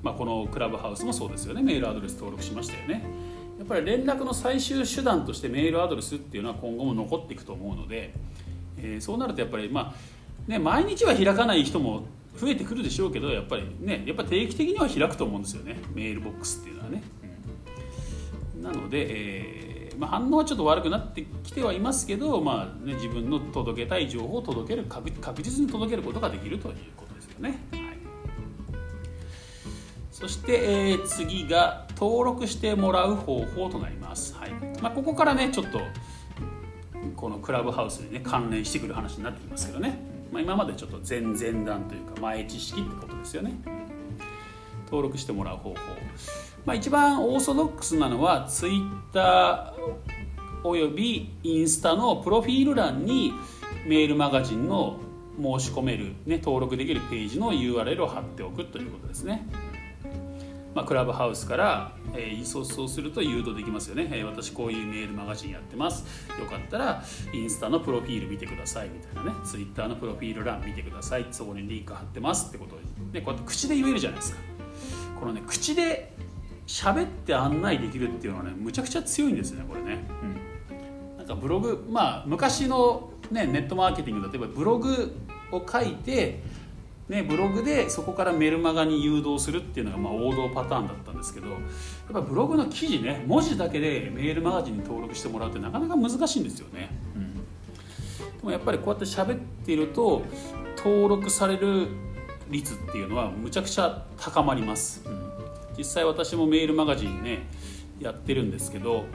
[0.02, 1.62] まあ、このクラブハウスもそうですよね。
[1.62, 3.04] メールアドレス登録しましたよね。
[3.60, 8.14] やっぱり連絡の最終手段としてメールアドレスっていうのは今後も残っていくと思うので、
[8.78, 12.06] えー、そうなるとやっぱりまあね毎日は開かない人も
[12.38, 17.02] 増えてくるでしょうけどやっぱりねやっぱ定期的には開くと思うんですよねメールボックスっていうのはね、
[18.56, 25.10] うん、なので、えー、まあ、反応はちょっと悪くなってきてはいますけど、まあね、自分の届けたい情報を届ける確
[25.42, 27.58] 実に届けることができるということですよね、
[30.20, 34.50] そして、えー、次が登録してもらう方法となります、はい。
[34.82, 35.80] まあ、ここからねちょっと
[37.16, 39.98] このクラブハウスにね関連してくる話になってきますけどね、
[40.30, 43.54] まあ、今までちょっと前々段というか前知識ってことですよね。
[44.84, 45.76] 登録してもらう方法、
[46.66, 49.74] まあ、一番オーソドックスなのは Twitter
[50.64, 53.32] およびインスタのプロフィール欄に
[53.86, 54.98] メールマガジンの
[55.40, 59.46] 申し込める、ね、登録できるページの URL を貼っておくということですね。
[60.74, 66.04] まあ、クラブハウスから、えー、そうそうすると誘導できますよね、えー、私こういうメールマガジンやってます。
[66.38, 67.02] よかったら
[67.32, 69.36] インスタのプロフィール見てくださいみたいなね。
[69.44, 71.26] ツイッターのプロフィール欄見てください。
[71.30, 72.48] そこにリンク貼ってます。
[72.48, 72.76] ってこと
[73.12, 74.38] で、ね、こうやって口で言えるじゃないですか。
[75.18, 76.12] このね口で
[76.66, 80.04] 喋って案内できるっていうのはねむちゃくちゃ強いんですねこれね、
[80.70, 85.14] うん、なんかブログまあ昔の、ね、ネットマーケティング例えばブログ
[85.52, 86.42] を書いて
[87.10, 91.58] ね、ブログでそこからメルマガに誘導するっていうのがまあ王道パターンだったんですけどやっ
[92.12, 97.42] ぱブログの記事ね文字だけでメールマガジンに登録してもらうってなかなか難しいんですよね、うん、で
[98.44, 100.22] もやっぱりこうやって喋っていると
[100.76, 101.88] 登録される
[102.48, 105.32] 率っていうのはむちゃくちゃ高まります、うん、
[105.76, 107.48] 実際私もメールマガジンね
[107.98, 109.06] やってるんですけど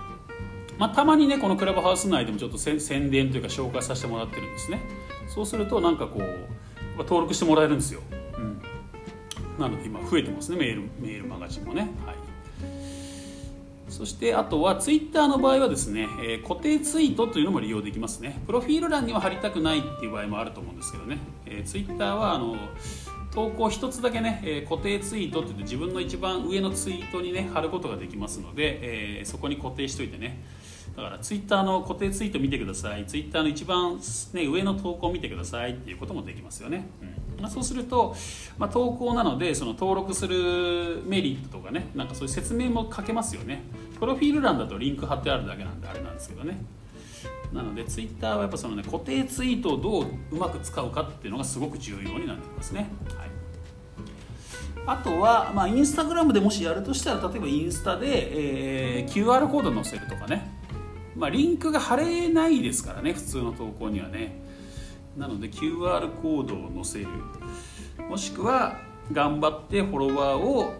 [0.77, 2.77] まあ、たまにねこのクラブハウス内でもちょっと宣
[3.09, 4.81] 伝というか紹介させてもらってるんですね。
[5.29, 6.49] そうするとなんかこう
[7.03, 8.01] 登録してもらえるんですよ、
[8.37, 8.61] うん、
[9.59, 12.15] なので今増えてますねメールメールマガジンもね、はい、
[13.89, 18.41] そしてあとはツイッターの場合はですね、えー、固定ツイートというのも利用できますね。
[18.45, 22.57] プロフィール欄には貼りたくないっていう場合もあると思うんですけどね、えー、ツイッターはあの
[23.33, 30.41] 投稿1つだけね、えー、固定ツイートって言って自分の一番上のツイートにね貼ることができますので、えー、そこに固定しといてね
[30.95, 33.05] だからツイッターの固定ツイート見てください。
[33.05, 33.99] ツイッターの一番、
[34.33, 36.87] ね、上の投稿見てくださいっていうこともできますよね、
[37.37, 37.41] うん。
[37.41, 38.15] まあ、そうすると、
[38.57, 43.63] まあ、投稿なのでその登録するメリットとかねなんかそういう説明も書けますよね。
[43.99, 46.57] プロフィール欄だとリンク貼ってあるだけなんであれなんですけどね。
[47.51, 53.29] なのでツイッターはやっぱそのね固定ツイートをどううまく使うかっていうのがすごく重要になってきますね、はい。
[54.87, 60.54] あとは、まあ、インスタグラムでもしやるとしたら例えばインスタで、えー、QR コード載せるとかね。
[61.15, 64.43] まあ、リンクが貼れないですからね普通の投稿にはね。
[65.17, 67.07] なので QR コードを載せる。
[68.09, 68.77] もしくは
[69.11, 70.73] 頑張ってフォロワーを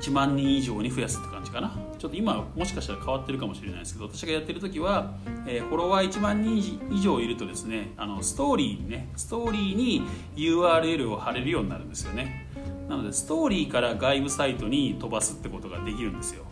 [0.00, 1.76] 1万人以上に増やすって感じかな。
[1.98, 5.14] ちょっと今もしかしたら変わってるかもしれないですけど私がやってる時は、
[5.46, 10.02] えー、フォロワー1万人以上いるとですねあのストーリーにねストーリーに
[10.36, 12.46] URL を貼れるようになるんですよね。
[12.88, 16.43] なのでストーリーから外部サイトに飛ばすってことができるんですよ。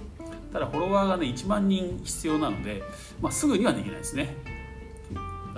[0.52, 2.82] ただフォロワーがね1万人必要なので、
[3.20, 4.36] まあ、すぐにはできないですね。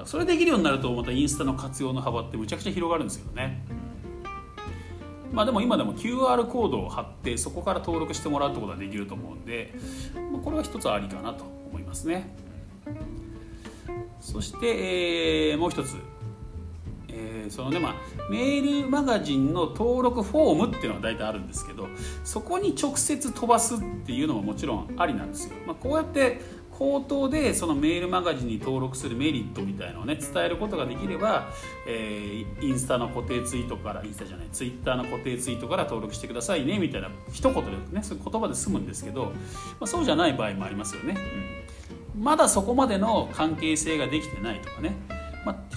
[0.04, 3.64] それできるようになるとまたインスタの活用の幅ってむちゃくちゃ広がるんですけどね。
[5.33, 9.74] まあでも今でも QR コードを貼ってそこから登録してもらうってことができると思うんで、
[10.33, 12.37] まあ、これは一つありかなと思いますね。
[14.20, 15.96] そして、えー、もう一つ。
[17.16, 17.94] えー、そのねまあ
[18.31, 21.88] メールマガジンの登録フォームっていうのは大体あるんですけど
[22.24, 26.40] そこに直接飛ばすっていうのももちろんありなんですよ、まあ、こうやって
[26.77, 31.48] 口頭でそのメールマガジンに登録するメリットみたいのをね伝えることができれば、
[31.87, 39.33] えー、インスタの固定ツイートからインスタじゃないツイッターの固定ツイートから登録してくださいねみたいな一言でねそういう言葉で済むんですけど、ま
[39.83, 41.16] あ、そうじゃない場合もありますよね、
[42.16, 44.96] うん、まだそこまでの関係性ができてないとかね、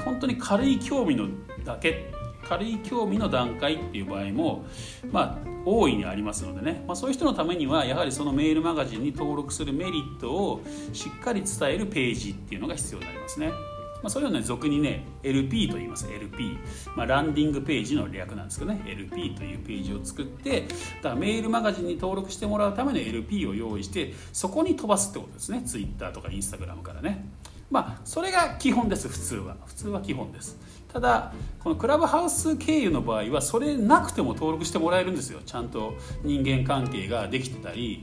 [0.08, 1.28] 本当に軽い興味の
[1.66, 2.10] だけ
[2.48, 4.66] 軽い興味の段階っていう場合も、
[5.12, 10.62] まあ、大いにありますのでね、まあ、そういう人のためにはやはりそのメールマガジンに登録するメリットを
[10.94, 13.52] しっかり伝えるページっていうのが必要になりますね。
[13.98, 16.08] まあ、それをね俗にね LP と言います。
[16.10, 16.58] LP、
[16.96, 18.82] まあ、ランディングページの略なんですけどね。
[18.86, 20.68] LP というページを作ってだ
[21.02, 25.64] からメールマガジンに登録してもらうための LP を用意してそこに飛ばすってことですね。
[25.66, 27.26] Twitter とか Instagram からね。
[27.70, 29.58] まあそれが基本です普通は。
[29.66, 30.58] 普通は基本です。
[30.92, 35.40] ただこのクラブハウス経由の場合はそれなくても登録してもらえるんですよ。
[35.46, 38.02] ちゃんと人間関係ができてたり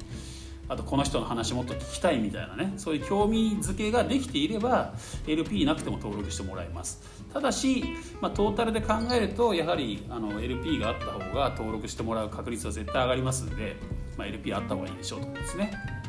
[0.69, 2.75] あとこの人の話もっと聞きたいみたいなね。
[2.77, 4.95] そういう興味づけができていれば
[5.27, 7.01] LP なくても登録してもらえます。
[7.33, 7.85] ただし、
[8.21, 13.77] まあ、トータルで考えるとやはりあの LP があった方が登録してもらう確率は絶対上がりますんで、
[14.17, 16.04] まあ、LP あった方がいいでしょうということですね。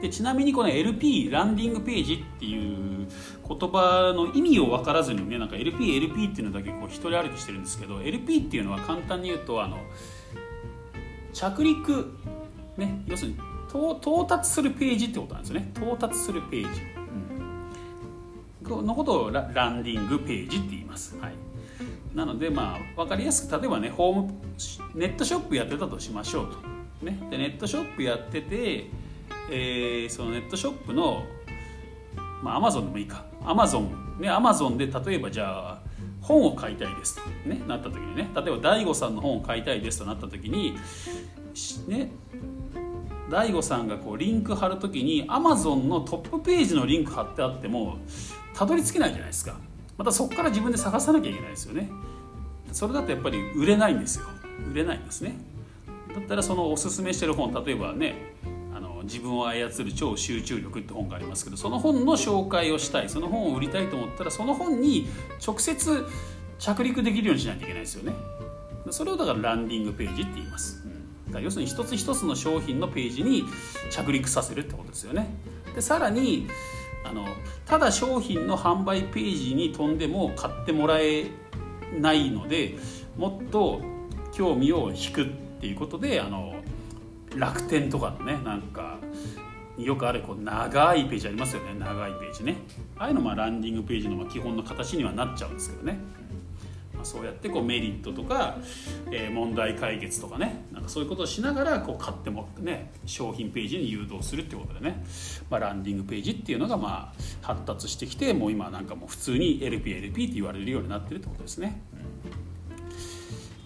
[0.00, 3.06] でちなみにこの LP ランディングページっていう
[3.48, 9.78] 言葉の意味を分からずにねなんか LP LP っていうのだけこう一人歩きしてるんですけど LP っていうのは簡単に言うとあの
[11.32, 12.18] 着陸
[12.76, 15.70] ね要するに到達するページってことなんですよね。
[15.76, 16.80] 到達するページ、
[18.62, 21.34] うん、のことをラランディングページって言います、はい、
[22.14, 24.34] なのでまあ分かりやすく例えばねホーム
[24.94, 28.86] ネットショップやってたとしましょうと、ね、でネットショップやってて
[29.50, 31.24] えー、そのネットショップの
[32.42, 33.24] まあアマゾンでもいいか。
[33.44, 35.80] アマゾンねアマゾンで例えばじゃあ
[36.20, 38.28] 本を買いたいですと、ね、なった時にね。
[38.34, 40.76] 例えば DAIGO さんの本を買いたいですとなった時に
[41.86, 42.10] ね
[43.30, 47.98] DAIGO さんがこうリンク貼る時にアマゾンのトップページのリンク貼ってあっても
[48.54, 49.56] たどり着けないじゃないですか。
[49.96, 51.90] またそこから自分で探さなきゃいけないですよね。
[52.72, 54.26] それだとやっぱり売れないんですよ。
[54.70, 55.38] 売れないんですね。
[56.14, 58.34] だったらそのおすすめしてる本例えばね
[59.06, 65.08] 自分を操る超集中力って本がありますけどその本の紹介をしたいその本を売りたいと思ったらその本に
[65.44, 66.04] 直接
[66.58, 68.12] 着陸できるようにしないといけないですよね。
[68.90, 70.84] それをだからランディングページって言います、
[71.26, 73.44] うん、だ要するに一つ一つの商品のページに
[73.90, 75.28] 着陸させるってことですよね。
[75.74, 76.46] でさらに
[77.04, 77.26] あの
[77.64, 81.26] ただ商品の販売ページに飛んでも買ってもらえ
[82.00, 82.76] ないので
[83.16, 83.80] もっと
[84.32, 85.26] 興味を引くっ
[85.60, 86.54] ていうことであの
[87.36, 88.95] 楽天とかのねなんか
[89.78, 91.74] よくあるこう長いページありますよね。
[91.78, 92.56] 長いページね。
[92.98, 95.98] ああいうのまあランディングページの基本の形にはなっちゃうんですけどね、
[96.94, 98.56] まあ、そうやってこうメリットとか、
[99.12, 100.64] えー、問題解決とかね。
[100.72, 102.90] なんかそういうことをしながらこう買ってもね。
[103.04, 105.04] 商品ページに誘導するってことでね、
[105.50, 111.82] まあ、ランディングページっていうのがまあ発達してきてもう今なんかもう普通に LPLP って言われるようになってるってことですね。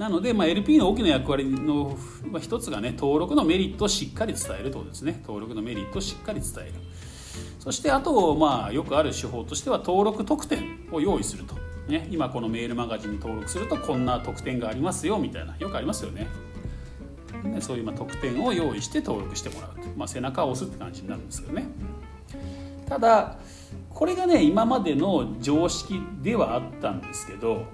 [0.00, 5.20] なので、まあ、LP の大きな役割の、まあ、一つがね登録のメリットをしっかり伝えるということですね。
[5.20, 6.72] 登録のメリットをしっかり伝える。
[7.58, 11.54] そしてあと、まあ、よくある手法としては登録特典を用意すると、
[11.86, 15.54] ね、今このメールマガジンに登録するとこんな特典がありますよみたいな。
[15.58, 16.28] よくありますよね。
[17.44, 21.66] ねそういうまあ特典を用意して登録してもらうと、まあ、背中を押すって感じになるんですけどね。
[22.88, 23.36] ただ
[23.90, 27.66] これがね今までの常識ではあったんですけど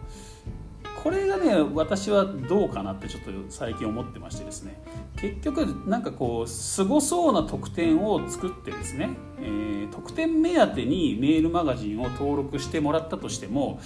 [1.07, 4.83] これがね私はどうかなってちょっと最近思ってましてですね
[5.15, 13.81] 結局なんかこうすごそうな特典を作ってですね、えー、特典目当てにメールマガジンを登録してもらったとしても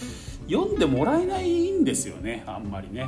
[0.48, 3.06] 読んでもらえないんですよねあんまりね。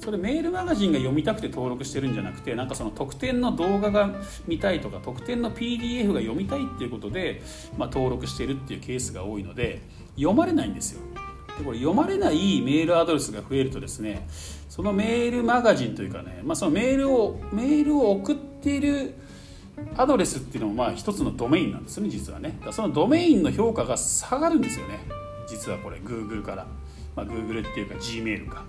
[0.00, 4.10] それメールマガジンが読みたくて登録してるんじゃなくてなんかその特典の動画が
[4.48, 7.42] 見たいとか特典の PDF が読みたいっていうことで、
[7.78, 9.82] まあ、登録してるっていうケースが多いので
[10.16, 11.19] 読まれないんですよ。
[11.60, 14.26] でこれ読まれないメールアドレスが増えるとですね
[14.68, 19.14] そのメールマガジンというかね、まあ、そのメールをメールを送っている
[19.96, 22.58] アドレスっていうのもまあ一つのドメインなんですね実はね。
[22.70, 25.00] そのドメインの評価が下がるんですよね
[25.48, 26.66] 実はこれ Google から、
[27.14, 28.64] まあ、Google っていうか Gmail か、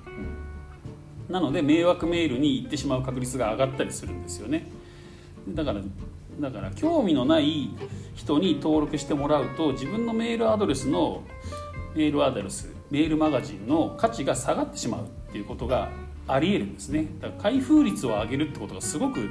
[1.28, 4.68] うん、なので迷惑メールに行ってしまう確率が上がったりするんですよね。
[5.50, 5.82] だから
[6.40, 7.70] だから興味のない
[8.16, 11.24] 人に登録してもらうと自分のメールアドレスの
[11.94, 15.90] メールアドレスメールマガジンの価値が下がってしまうっていうことが
[16.28, 17.08] ありえるんですね。
[17.22, 19.30] だから開封率を上げるってことがすごく、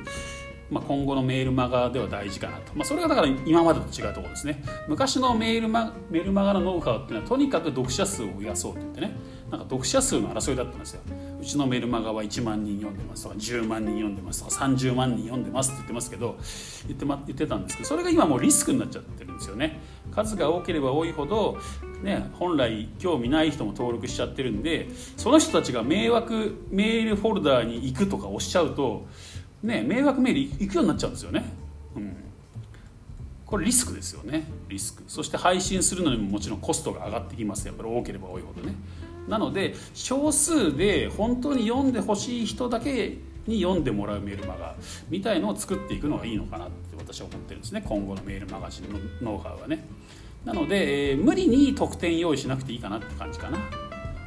[0.71, 4.63] まあ、今後のメールマガでは大事かなと、まあ、それがだから今までと違うところですね。
[4.89, 9.41] 昔のメールマメールマガのノウハウっていうのはとにかく読者数を増やそうって言ってね。
[9.51, 11.01] なんか読者数の争いだったんですよ。
[11.41, 16.37] うちのメールマガは1万人読んでますとか10万人読んでますとか30万人読んでますって言ってますけど
[16.87, 19.81] 言って,、ま、言ってたんですけどそれが今もうリスクになっちゃってるんですよね。
[20.13, 21.59] 数が多ければ多いほど、
[22.03, 29.07] ね、本来興味ない人も登録しちゃってるんでその人たちが迷惑メールフォルダーに行くとか押しちゃうと、
[29.63, 31.45] ね、迷惑メール行くようになっちゃうんですよね。
[31.97, 32.17] うん。
[33.45, 34.45] これリスクですよね。
[34.69, 35.03] リスク。
[35.07, 37.67] そして配信するのにももちろんコストが上がってきます。
[37.67, 38.75] やっぱり多ければ多いほどね。
[39.29, 44.75] なので少数で本当に読んでほしい人だけに読んでもらうメールマガ
[45.09, 47.83] みたいのを作っていくのがいいのかなって私は思ってるんですね。
[47.87, 49.85] 今後のメールマガジンのノウハウはね。
[50.45, 53.59] なので、えー、無理に特典用意しなくていいかなって感じかな。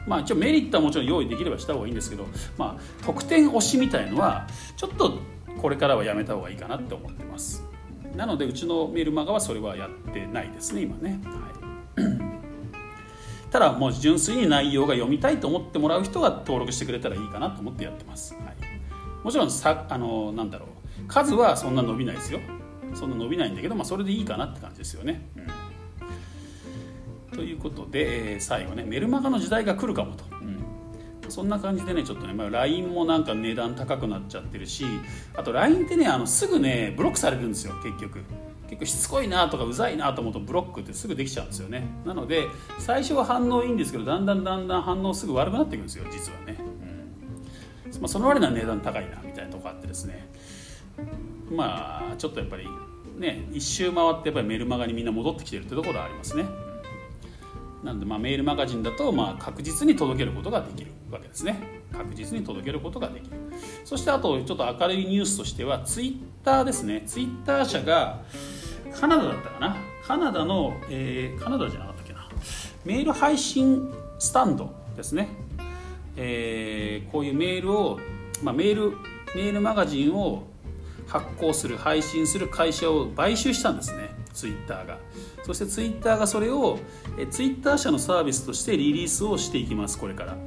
[0.07, 2.25] まあ一応メリットはもちろん用意できればした方がいいんですけど、
[2.57, 5.19] まあ、特典推しみたいのはちょっと
[5.61, 7.63] これからはやめた方がいいかなって思ってます。
[8.15, 11.43] なのでうちのメルマガはそれはやってないですね今ね、はい。
[13.49, 21.07] ただもう純粋に内容が読みたいと思ってもらう人が登録してくれたらいいかなと思ってやってます、はい、もちろんさあのなんだろう。
[21.07, 22.39] 数はそんな伸びないですよ。
[22.93, 25.47] そんな伸びないんだけど、まあ、それでいいかなって感じですよね、うん、
[27.33, 34.85] ということで、えー、最後ねメルマガの時代が来るかもと、うん、そんな感じでねちょっとね、まあ、LINE もなんか値段高くなっちゃってるし
[35.35, 38.19] あと LINE ってねあのすぐねブロックされるんですよ結局。
[38.69, 41.85] 結構しつこいなとかうざいなと思うとブロックってすぐできちゃうんですよね。
[42.05, 42.47] なので
[42.79, 48.01] 最初は反応いいんですけどだんだんだんだん反応すぐ悪くなっていくんですよ実はね、うん。
[48.01, 50.27] まあ、その割には値段高いなみたいなとこあってですね。
[51.51, 52.67] まあちょっとやっぱり
[53.17, 56.45] ね一周回ってやっぱりメルマガにみんな戻ってきてるってところはありますね
[57.83, 61.83] なのでまあメールマガジンだとまあ確実に届けることができるわけですね。
[61.91, 63.35] 確実に届けることができる。
[63.83, 67.03] そしてあとちょっと明るいニュースとしてはツイッターですね。
[67.05, 68.23] ツイッター社が
[68.99, 69.77] カナダだったかな。
[70.05, 72.27] カナダの、えー、カナダじゃなかったっけな。
[72.85, 75.29] メール配信スタンドですね、
[76.15, 77.99] えー、こういうメールを、
[78.41, 78.97] まあ、メール
[79.35, 80.43] メールマガジンを
[81.07, 84.12] 発行する配信する会社を買収したんですね。
[84.33, 84.99] ツイッターが。
[85.43, 86.79] そしてツイッターがそれを
[87.17, 90.37] えツイッター社のサービスとしてリリースをしていきますこれから。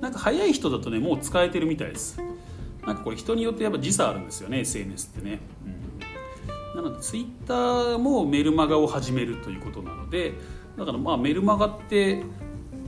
[0.00, 2.18] なんか早い人だとねもう使えてるみたいです。
[2.86, 5.38] なんかこれ人によってやっぱ時差あるんですよね SNS ってね、
[6.74, 10.34] うん、なのでツイッターもメルマガを始めるということなので
[10.76, 12.22] だからまあメルマガって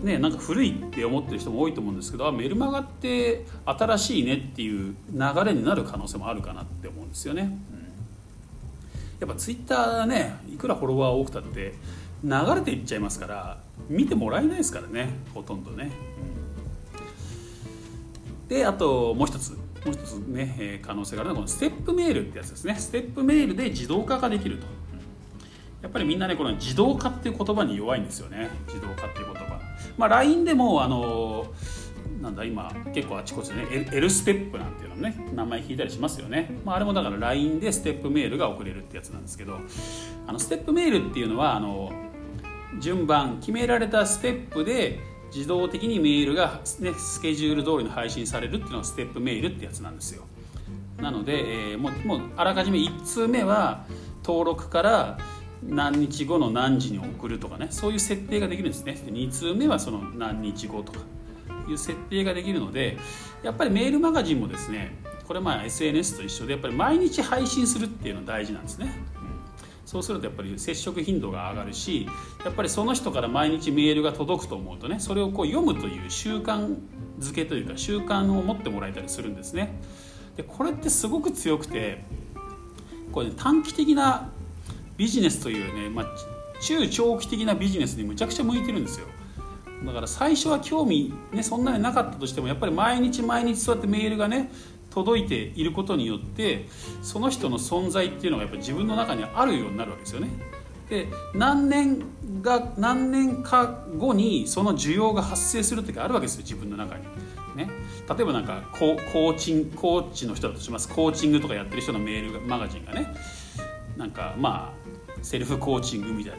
[0.03, 7.59] ねなんか古いって思ってる人も多いと思うんですけどメルマガって新しいねっていう流れになる可能性もあるかなって思うんですよね、
[9.21, 11.75] やっぱツイッターねいくらフォロワー多くたって
[12.23, 13.59] 流れていっちゃいますから
[13.89, 15.91] 見てもらえないですからねほとんどね、
[18.49, 19.59] であともう一つ。
[19.87, 22.75] もう一つね、え可能性があるのはこのステップメールってやつですね。
[22.75, 24.67] ステップメールで自動化ができると。
[25.81, 28.51] やっぱりみんなねこの自動化っていう言葉に弱いんですよね。
[28.67, 29.61] 自動化っていう言葉。
[29.97, 31.47] まあ LINE でもあの
[32.21, 39.59] なんだ今結構あちこちでね L ステップなんていうのね名前聞いたりしますよね、まあ、あれもだから LINE でステップメールが送れるってやつなんですけど
[40.27, 41.93] あのステップメールっていうのはあの
[42.81, 44.99] 順番決められたステップで
[45.35, 50.25] 自動的にメールが、ね、スケジュール通りに配信されるっていうのがステップメールってやつなんですよ。
[50.99, 53.85] なので、えー、もうもうあらかじめ1通目は
[54.25, 55.19] 登録から
[55.63, 58.99] 何日後の何時に送るとかねそういう設定ができるんですね。
[59.05, 61.01] 2通目はその何日後とか。
[61.69, 62.97] いう設定ができるので
[63.43, 64.97] やっぱりメールマガジンもですね
[65.27, 68.93] これまあ SNS と一緒でやっぱり毎日配信するっていうのは大事なんですね、
[69.85, 72.09] そうするとやっぱり接触頻度が上がるし
[72.45, 76.77] やっぱりその人から毎日メールが届くと思うとねそれをこう読むという習慣
[77.21, 79.81] づけというか習慣を持ってもらえたりするんですね。
[80.37, 82.05] でこれってすごく強くて
[83.13, 84.31] これ、ね、短期的な
[84.97, 86.07] ビジネスというね、まあ、
[86.61, 89.07] 中長期的なビジネスにむちゃくちゃ向いてるんですよ。
[89.85, 94.51] だから最初は興味、ね、そんなになかったとしてもやっぱり毎日毎日そうやってメールがね
[94.91, 96.67] 届いていることによって
[97.03, 100.29] その人の存在っていうのがやっぱ自分の中にあるようになるわけですよね。
[100.89, 102.05] で何年
[102.43, 107.05] が何年か後にその需要が発生する時があるわけですよ自分の中に。
[107.57, 107.71] ね、
[108.09, 113.15] 例えばなんかコーチンコーチの人だとしますコーチングとかやってる人のメールマガジンがね
[113.97, 114.86] なんかまあ
[115.27, 116.39] セルフコーチングみたいな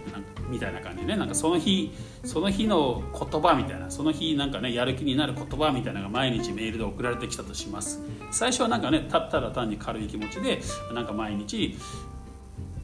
[0.49, 1.17] みたいな感じでね。
[1.17, 1.91] なんかその日
[2.23, 8.01] その日の言葉みたいなその日なんかねやる気になる言葉みたいなのが毎日メールで送られてきたとします。
[8.31, 10.61] 最初はなんかねたったら単に軽い気持ちで
[10.93, 11.77] なんか毎日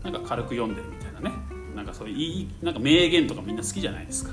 [0.03, 1.31] なんか軽く読んでるみたいなね。
[1.73, 4.31] なんかそういうなんか名言とかみんな好きじゃないですか。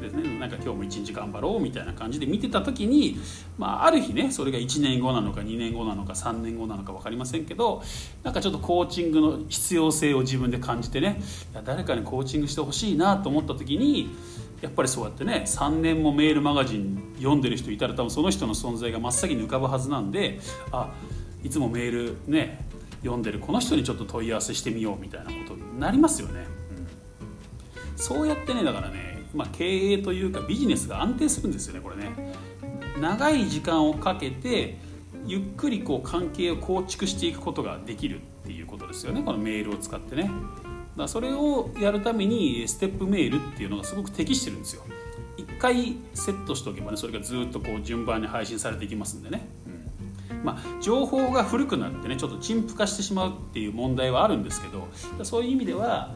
[0.00, 3.18] ですねなんか今日も一日頑張ろうみたいな感じで見てた時に、
[3.58, 7.82] まあ、ある日ねそれが1年後なのか2年後なのか3年後なのか分かりませんけど
[8.22, 11.20] なんかちょっとコーチングの必要性を自分で感じてね
[11.52, 14.10] いや誰かにコーチングしてほしいなと思った時に
[14.60, 20.40] やっぱりそうやってね3年もメールマガジン読んでる人いたら多分その人の存在が真っ先に浮かぶはずなんで
[20.72, 20.92] あ
[21.42, 22.66] いつもメールね
[23.00, 26.44] 読んでるこの人にちょっと問い合わせしてみようみたいなことになりますよね、
[27.94, 32.10] うん、そうやってねだからねまあ、経営というかビジネスが安定するんですよねこれね。
[33.00, 34.78] 長い時間をかけて
[35.26, 40.30] ゆっくりこう関係を構築していくことができるっていうことですよねこのメールを使ってね。
[40.96, 44.82] だそれをやるためにステップメールっていうのがすごく適してるんですよ。
[45.36, 50.44] 一回セットしておけばねそれがずっとこう順番に配信されていきますんでね、うん。
[50.44, 54.88] まあ、情報が古くなってねちょっと陳腐化してしまうっていう問題はあるんですけど
[55.24, 56.14] そういう意味では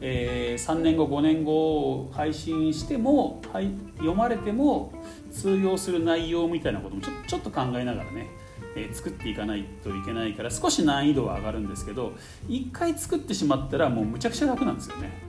[0.00, 4.92] えー、3年後5年後配信しても、はい、読まれても
[5.32, 8.28] 通用する内容みたいなこともちょちょっと考えながらね、
[8.76, 12.12] えー、作っていかないといけないから少し難易度は上がるんですけど
[12.48, 15.28] 1回作ってしまったらもうむちゃくちゃ楽なんですよね。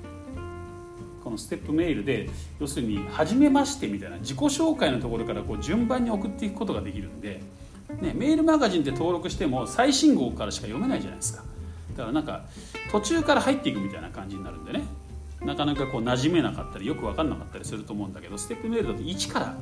[1.23, 7.41] このステップメールで要するに「初めまして」みたいな自己紹介のところからこう順番に送っていくことができるんで、
[8.01, 11.48] ね、メールマガジンって登録しても最新号からしか読めないじゃないですか。
[11.99, 12.45] だからなんか
[12.91, 14.83] 途中から入っていくみたいな感じになるんでね。
[15.41, 19.55] なかなかこう馴染めなかったりよく分かんなかったりすると思うんだけどステップメールだと1から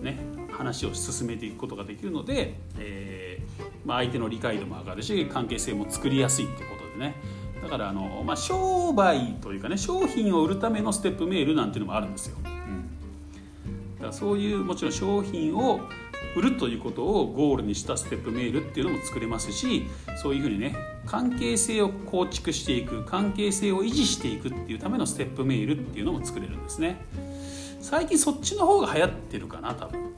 [0.00, 0.16] ね
[0.52, 7.16] 話を進めていくことができるので、えー、まあ、相手の理解度も上がるし関係性も作りやすいってことでね。
[7.62, 12.36] だからあの、まあ、商売というかね商品を売るためのステップメールなんていうのもあるんですよ。
[12.44, 15.80] うん、だからそういうもちろん商品を
[16.36, 19.86] 売るということをゴールにしたステップメールっていうのも作れますし
[20.22, 20.74] そういうふうにね
[21.06, 26.96] 関係性を構築していく関係性を維持していくっていうためのステップメールっていうのも作れるんですね。
[27.80, 30.14] 最近そっちの方が流行ってるかな多分。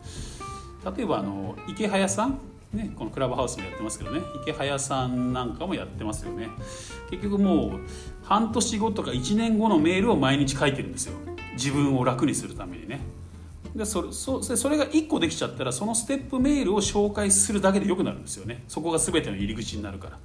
[0.97, 2.39] 例えばあの池早さん
[2.73, 6.49] ね、このクラブハウスもやってますけどね池早さんなんかもやってますよね。
[7.11, 7.81] 結局もう
[8.23, 11.15] 半年後とか1年後のメールを毎日書いてるんですよ。
[11.53, 13.01] 自分を楽にするためにね。
[13.77, 18.65] でそれそそれが1個できちゃったらそのステップメールを紹介するだけでよくなるんですよね。
[18.69, 20.19] そこが全ての入り口になるから。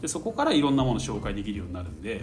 [0.00, 2.22] でそこからいろんなものを紹介できるようになるんで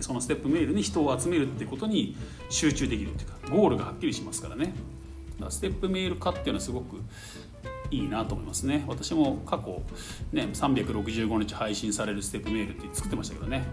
[0.00, 2.16] そのステップメールに人を集めるってことに
[2.48, 4.66] 集中できるっていうかゴールがはっきりしますからね。
[4.66, 6.96] だからステップメール化っていうのはすごく
[7.90, 8.84] いいなと思いますね。
[8.86, 9.82] 私も過去
[10.32, 13.64] ね365日配信されるステップメールって作ってましたけどね。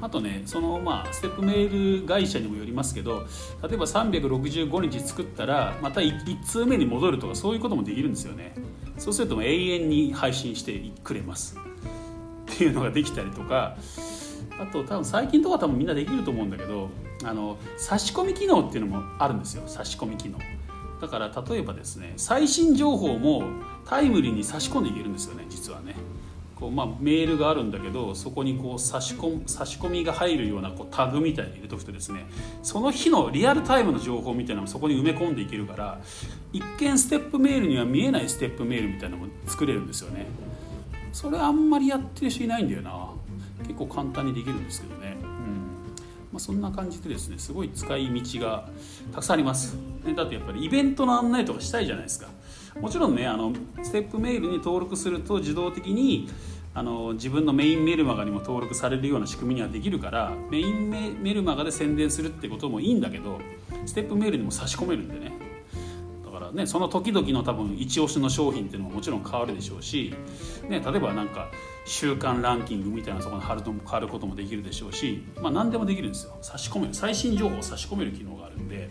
[0.00, 3.26] あとねそのまあステップメール会社にもよりますけど
[3.62, 8.54] 例えば365日作ったらまた 1, 1通目に戻るとかそういうこともできるんですよね。
[8.96, 11.56] そうすると永遠に配信してくれます。
[11.56, 13.76] っていうのができたりとか
[14.60, 16.88] あと多分最近とか多分みんなできると思うんだけど
[17.24, 19.62] あの差し込み機能っていうのもあるんですよ。
[19.66, 20.38] 差し込み機能。
[21.00, 23.44] だから例えばですね最新情報も
[23.84, 25.94] タイムリーに差し込んでいけるんですよね実はね。
[26.58, 32.26] こう、まあ、メールがあるんだけどそこにこう差し込差し込みが入るようなこうタグみたいに入れとくとですね。
[32.62, 36.00] その日のリアルタイムの情報みたいなのもそこに埋め込んでいけるから
[36.52, 40.26] 一見ステップメールには見えないステップメールみたいなのも作れるんですよね。
[41.12, 43.10] それあんまりやってる人いないんだよな。
[43.62, 45.28] 結構簡単にできるんですけどね、うん。
[46.32, 48.68] まあ、そんな感じでですねすごい使い道が
[49.12, 52.28] たくさんあります、ね、だってやっぱりイベントの案内とかしたいじゃないですか。
[52.80, 53.52] もちろんねあの
[53.82, 56.28] ステップメールに登録すると自動的に
[56.74, 63.40] あの自分のメインメルマガにも登録されるような仕組みにはできるからメインメルマガで宣伝するってこともいいんだけど
[63.84, 65.32] ステップメールにも差し込めるんでね。
[66.24, 70.14] だからねその時々の多分一押しの商品っていうのももちろん変わるでしょうし、
[70.68, 71.48] ね、例えばなんか
[71.84, 76.36] 週間ランキングみたいなそこに貼ると変わることもできるでしょうし、まあ、何でもできるんですよ。
[76.42, 76.94] 差し込める。
[76.94, 78.88] 最新情報を差し込める機能があるんで。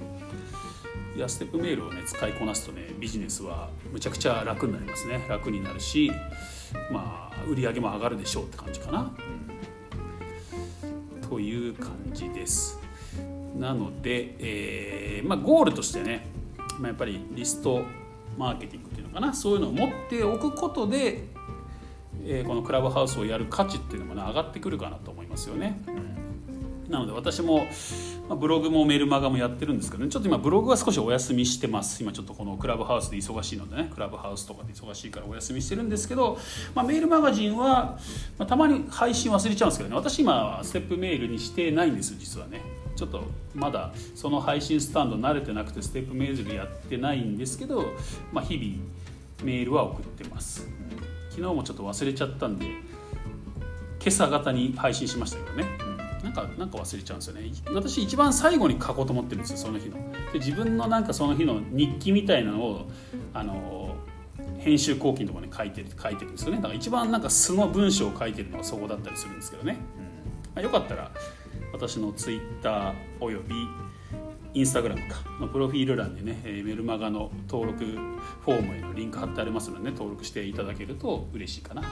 [1.17, 5.25] いやステップメールをね使いこなすとねビジネスはむちゃくちゃ楽になりますね。
[5.27, 6.11] 楽になるし
[6.91, 9.11] まあ売り上げも上がるでしょうって感じかな、
[11.15, 12.79] うん、という感じです。
[13.57, 16.27] なので、えーまあ、ゴールとしてね、
[16.77, 17.83] まあ、やっぱりリスト
[18.37, 19.33] マーケティングっていうのかな。
[19.33, 21.29] そういうのを持っておくことで、
[22.23, 25.96] えー、このクラブハウスをやる価値っていうのもね上がってくるかなと思いますよね、うん
[26.89, 27.67] なので私も、
[28.29, 32.01] まあ、ブログもメルマガもやってるんですけど、ね、ちょっと今ブログは少しお休みしてます。
[32.01, 33.91] 今ちょっとこのクラブハウスで忙しいのでね。
[33.93, 36.37] クラブハウスとかで忙しいからお休みしてるんですけど、
[36.73, 37.99] まあ、メールマガジンは、
[38.37, 39.95] まあ、たまに配信忘れちゃうんですけどね。
[39.95, 42.61] 私今ステップメールにしてないんです実はね。
[42.95, 43.21] ちょっと
[43.53, 47.85] まだその配信スタンド慣れてなくてステップメールやってないんですけど、
[48.31, 48.83] まあ、日々
[49.43, 50.67] メールは送ってます。
[51.29, 55.96] 昨日もちょっと忘れちゃったんで今朝方に配信しましたけどね。
[56.23, 57.51] なんかなんか忘れちゃうんですよね。
[57.73, 59.97] 私一番最後に書こうと思ってるんですよその日の。
[60.31, 62.87] で自分のなんかその日の日記みたいなのを
[63.33, 63.95] あの
[64.57, 66.57] 編集後期のところに書いてる書いてるんですよね。
[66.57, 70.55] だから一番なんか素の文章を書いてるのがそこだったりするんですけどね、うん。
[70.55, 71.11] まあ、よかったら
[71.71, 73.55] 私のツイッターおよび
[74.53, 81.83] インスタグラムかのプロフィール欄にねえメルマガの登録フォームへのリンク貼ってありますので、ね、登録していただけると嬉しいかな。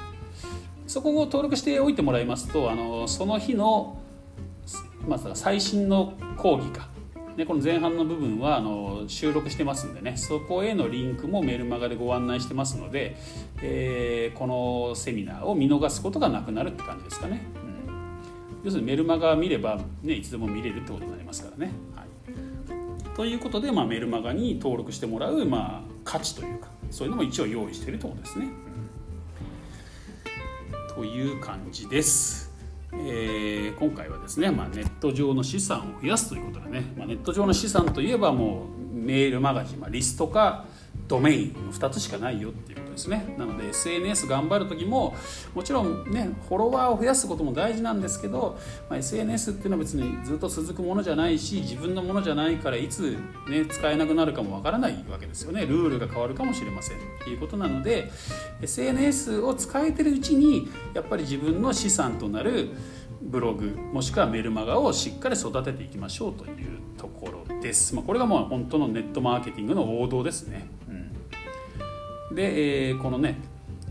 [0.88, 4.01] そこを登録しておいてもらいますとあのその日の
[5.07, 6.89] まあ、最新の講義か。
[7.38, 10.16] でこの前半の部分はあの収録してますんでね。
[10.16, 13.18] そこへのリンクもメルマガでご案内してますので、
[13.61, 28.47] えー、このセミナーを見逃すことがなくなるって感じですかね、うん、要するにメルマガ見れば、ね、いつでも見れるってことになりますからね、はい、ということで、まあ、メルマガに登録してもらう、まあ、価値というかそういうのも一応用意しているということですね、
[30.88, 32.44] うん、という感じです。
[32.99, 40.65] えー、今回はですね、まあ、ネット上の資産を増やすということでね、まあ、ネット上の資産といえばもうメールマガジン、まあ、リストか
[41.07, 43.35] ドメインの2つしかないよっていうですね。
[43.37, 45.15] なので SNS 頑張る時も
[45.53, 48.57] もちろんねフォロワーを増やすことも大事なんですけど、
[48.89, 53.17] まあ、SNS っていうのは別にずっと続くものじゃないし自分のものじゃないからいつ、
[53.49, 55.65] ね、使えなくなるかもわからないわけですよね。
[55.65, 56.97] ルールが変わるかもしれません。
[56.97, 58.11] っていうことなので
[58.61, 62.69] SNS を使えてるうちにやっぱり自分の資産となる
[63.21, 70.67] ブログもしくはメルマガをしっかり育てていきましょうというところです、まあ、これがもう本当のネットマーケティングの王道ですね、
[72.32, 73.38] で、えー、このね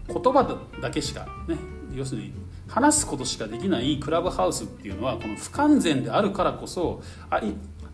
[0.08, 1.56] 言葉だけしかね
[1.94, 2.32] 要するに
[2.68, 7.02] 話すことしかできないクラブハウスっていうのはこの不完全であるからこそ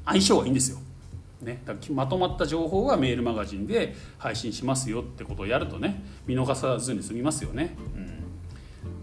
[0.04, 0.78] 相性はいいんですよ。
[1.42, 1.62] ね、
[1.94, 7.76] まとまった情報はメールマガジンで配信しますよってことをやるとね見逃さずに済みますよね。
[7.96, 8.20] うん。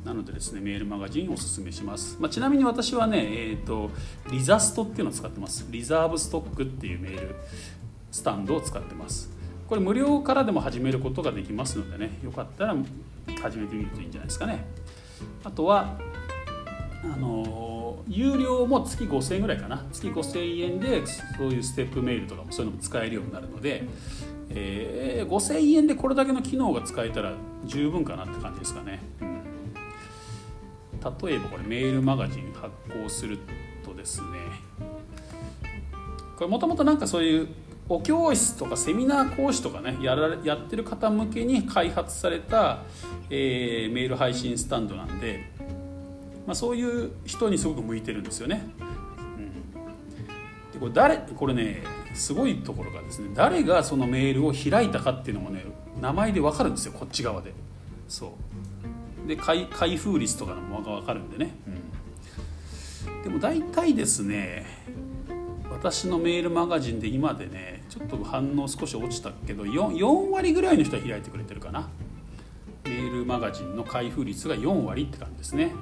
[0.05, 3.89] なのでですねメールマガジンおすすめします、まあ、ちなみに私はね、えーと、
[4.31, 5.67] リザストっていうのを使ってます。
[5.69, 7.35] リザーブストックっていうメール
[8.11, 9.36] スタンドを使ってます
[9.67, 12.75] これ無料からでも始めることができますのでねよかったら
[13.41, 14.65] 始めてみるといいんじゃないですかね。
[15.43, 15.97] あとは
[17.03, 19.85] あの有料も月5000円ぐらいかな。
[19.91, 23.83] 月5000円でそういうステップメールとかもそういうのも使えるようになるので、
[24.49, 27.33] えー、5000円でこれだけの機能が使えたら
[27.65, 29.41] 十分かなって感じですかね、うん。
[31.27, 33.37] 例えばこれメールマガジン発行する
[33.85, 34.27] とですね
[36.37, 37.47] これもともとなんかそういう
[37.89, 42.79] お教室とかセミナー講師とかねやらやってる方向けに開発された、
[43.29, 45.49] えー、メール配信スタンドなんで、
[46.45, 48.67] まあ、そういう人にすごく向いてるんですよね。
[49.37, 51.83] うん、でこれ誰これね
[52.13, 55.63] すごいところがですね誰がそのメールを開いたかっていうのもね
[56.01, 57.53] 名前で分かるんですよこっち側で。
[58.09, 58.35] そ
[59.25, 61.53] うで開開封率とかも分かるんでね、
[63.23, 64.65] でも大体ですね
[65.79, 71.87] 私のメールマガジンで今でねちょっと反応少し落ちたけど 4, 4割ぐらいの人は開いてくれてるかな。
[72.85, 75.73] メールマガジンの開封率が4割って感じですね。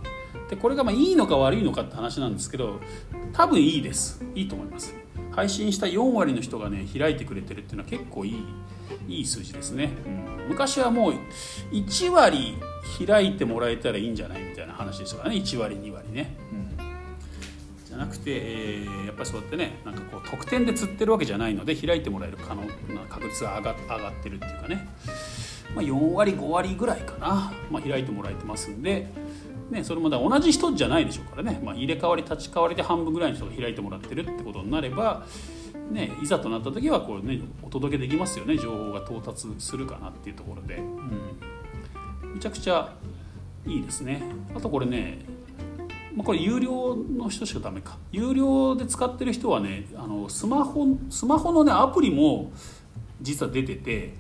[0.49, 2.81] でこれがまあいいのか悪いのかって話なんですけど
[3.31, 4.21] 多分いいです。
[4.35, 4.93] いいと思います。
[5.31, 8.43] 配信した4割の人がね開いてくれてるっていうのは結構いい
[9.07, 11.13] いい数字ですね、うん、昔はもう
[11.71, 12.57] 1割
[13.05, 15.37] 開いてもらえたらいいんじゃないみたいな話でしたからね。
[15.37, 16.35] 1割2割ね、
[18.15, 22.69] くて、えー、やっぱりそうやってねなんかこう得点で釣ってるわけじゃないので開いてもらえる可能な
[23.09, 24.87] 確率が上が上がってるっていうかね、
[25.75, 29.07] まあ、4割5割ぐらいかな、まあ、開いてもらえてますんで。
[29.69, 35.25] ね、それもだ同じ人じゃないでしょうからね、まあ、入れ替わり立ち替わりで半分ぐらいの人が開いてもらってるってことになれば、
[35.89, 38.59] ね、いざとなった時はこう、ね、お届けできますよね。
[38.59, 40.81] 情報が到達するかなっていうところで、う
[42.27, 42.93] ん、めちゃくちゃ
[43.65, 44.21] いいですね。
[44.55, 45.25] あとこれね、
[46.15, 47.97] まあ、これ有料の人しかダメか。
[48.11, 52.51] 有料で使ってる人はねあのスマホスマホのねアプリも
[53.21, 54.13] 実は出てて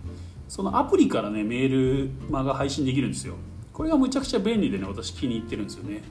[0.47, 1.69] そのアプリからねメー
[2.05, 3.35] ルマガ配信できるんですよ。
[3.71, 6.03] これがむちゃくちゃ便利でね私気に入ってるんですよね。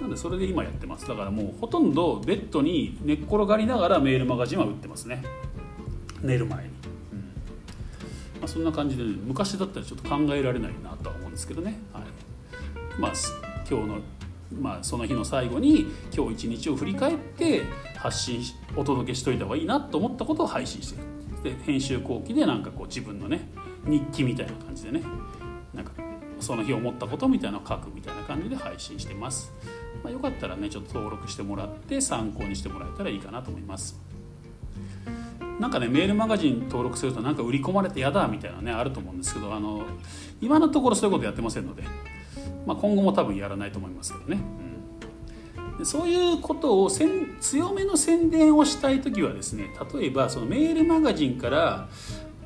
[0.00, 1.08] なんでそれで今やってます。
[1.08, 5.24] だからもうほとんどベッドに寝っ転がりながらメールマガジンは売ってますね。
[6.22, 6.70] 寝る前に、
[7.12, 7.18] うん。
[8.40, 12.02] まあ、そんな感じで、ね、昔だったらちょっと考えられないなとは思うんですけどね、はい。
[12.98, 13.12] まあ、
[13.70, 14.00] 今日の
[14.52, 17.62] まあ、その日の最後に今日一日を振り返って
[17.96, 18.42] 発信
[18.76, 23.48] お届けしといた方がいいなと思ったことを配信してるで編集後期でなんかこう自分のね
[23.84, 25.02] 日記みたいな感じでね
[25.74, 25.92] なんか
[26.40, 29.52] その日思ったことみたいなのを書くみたいな感じで配信してます、
[30.02, 34.00] まあ、よかったらねちょっと登録してもらって参考にしてもらえたらいいかなと思います。
[35.60, 39.86] なんかねメールマガジン登録するとなんか売り込まれて嫌だみたいなねあると思うんですけどあの
[40.38, 41.82] 今のところそういうことやってませんので、
[42.66, 44.40] まあ、今後も多分やらないと思いますけどね、
[45.72, 51.88] うん、でそういうことをせん強めの宣伝をしたい時はですね例えばそのメールマガジンから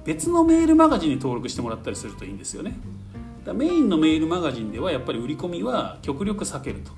[0.05, 2.75] 別のメールマガジンに登録してもらったりするといいんですよね。
[3.45, 6.93] だメインのメールマガジンではやっぱり売り込みは極力避けると。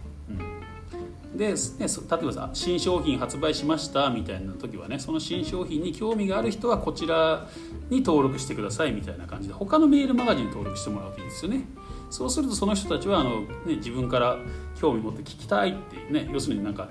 [1.33, 1.37] うん。
[1.37, 7.49] で、ね、例えばさ新商品発売しましたみたいな時はねその新商品に興味がある人はこちら
[7.91, 11.65] に登録してくださいみたいな感じで他のメールマガジンに登録してもらうといいんですよね。
[12.13, 14.37] そうするとその人たちはあの、ね、自分から
[14.79, 16.91] 興味持って聞きたいっていうね要するになんか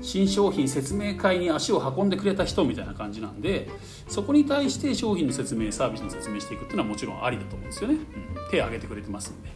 [0.00, 3.68] 新商品説明会に足を運んでくれた人みたいな感じなんで
[4.08, 9.50] そこに対して商品の説明サービスの説明していくっていうのはもちろんありだと思うんですよね、うん、手を挙げてくれてますんで、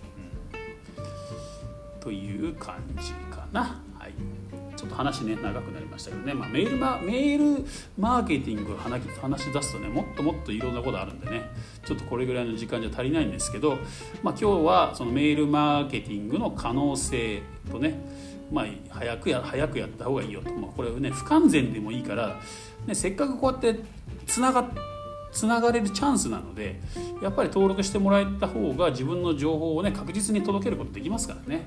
[1.94, 7.66] うん、という感じかなょっと話ね長くなりましたけどね、まあ、メールマメール
[7.98, 11.50] マーケティングを話話し出すとねもっともっといろんなことあるんでね。
[11.84, 13.78] ちょっとこれぐらいの時間じゃ足りないんですけど、
[14.22, 22.40] まあ、今日はそのメールマーケティングの可能性とねまあ、早くや早くやった方がいいよと、まあ、これね不完全でもいいから、
[22.86, 23.80] ね、せっかくこうやって
[24.26, 24.70] つなが
[25.32, 26.80] つながれるチャンスなので
[27.20, 31.66] やっぱり登録してもらえた方が自分の情報をね確実に届けることできますからね。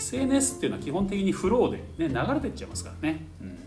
[0.00, 3.58] SNS っていうのは基本的にフローで、ね、流れていっちゃいますからね、うん、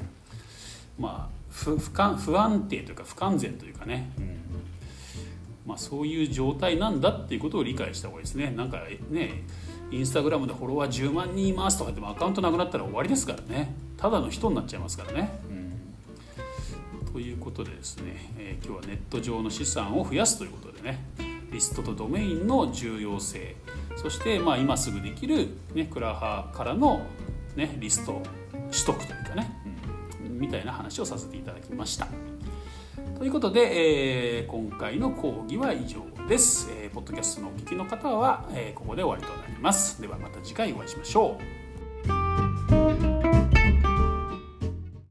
[1.00, 4.38] まあ不不不安定というか不完全というかね、うん。
[5.66, 8.52] まあ、そういう状態なんだっていうことを理解した方がいいですね。
[8.52, 9.44] なんかね
[9.92, 13.74] インスタグラムでフォロワー10万人いますとかでもアカウントなくなったら終わりですからね。
[13.98, 15.32] ただの人になっちゃいますからね、
[17.06, 21.00] うん、ということでですね、えー、今日はネット上の資産を増やすということでね
[21.54, 23.56] リストとドメインの重要性。
[23.95, 27.06] そしてまあ今すぐできる、ね、クラハからの、
[27.56, 28.22] ね、リスト
[28.72, 29.62] 取得というかね、
[30.26, 32.08] うん、みたいな話をさせていただきました。
[33.18, 40.01] ということで、えー、今回の講義は以上です、えー、ポッドキャストのお聞きの方は、えー、ここで終わりとなります。
[40.01, 41.62] ではまた次回お会いしましょう。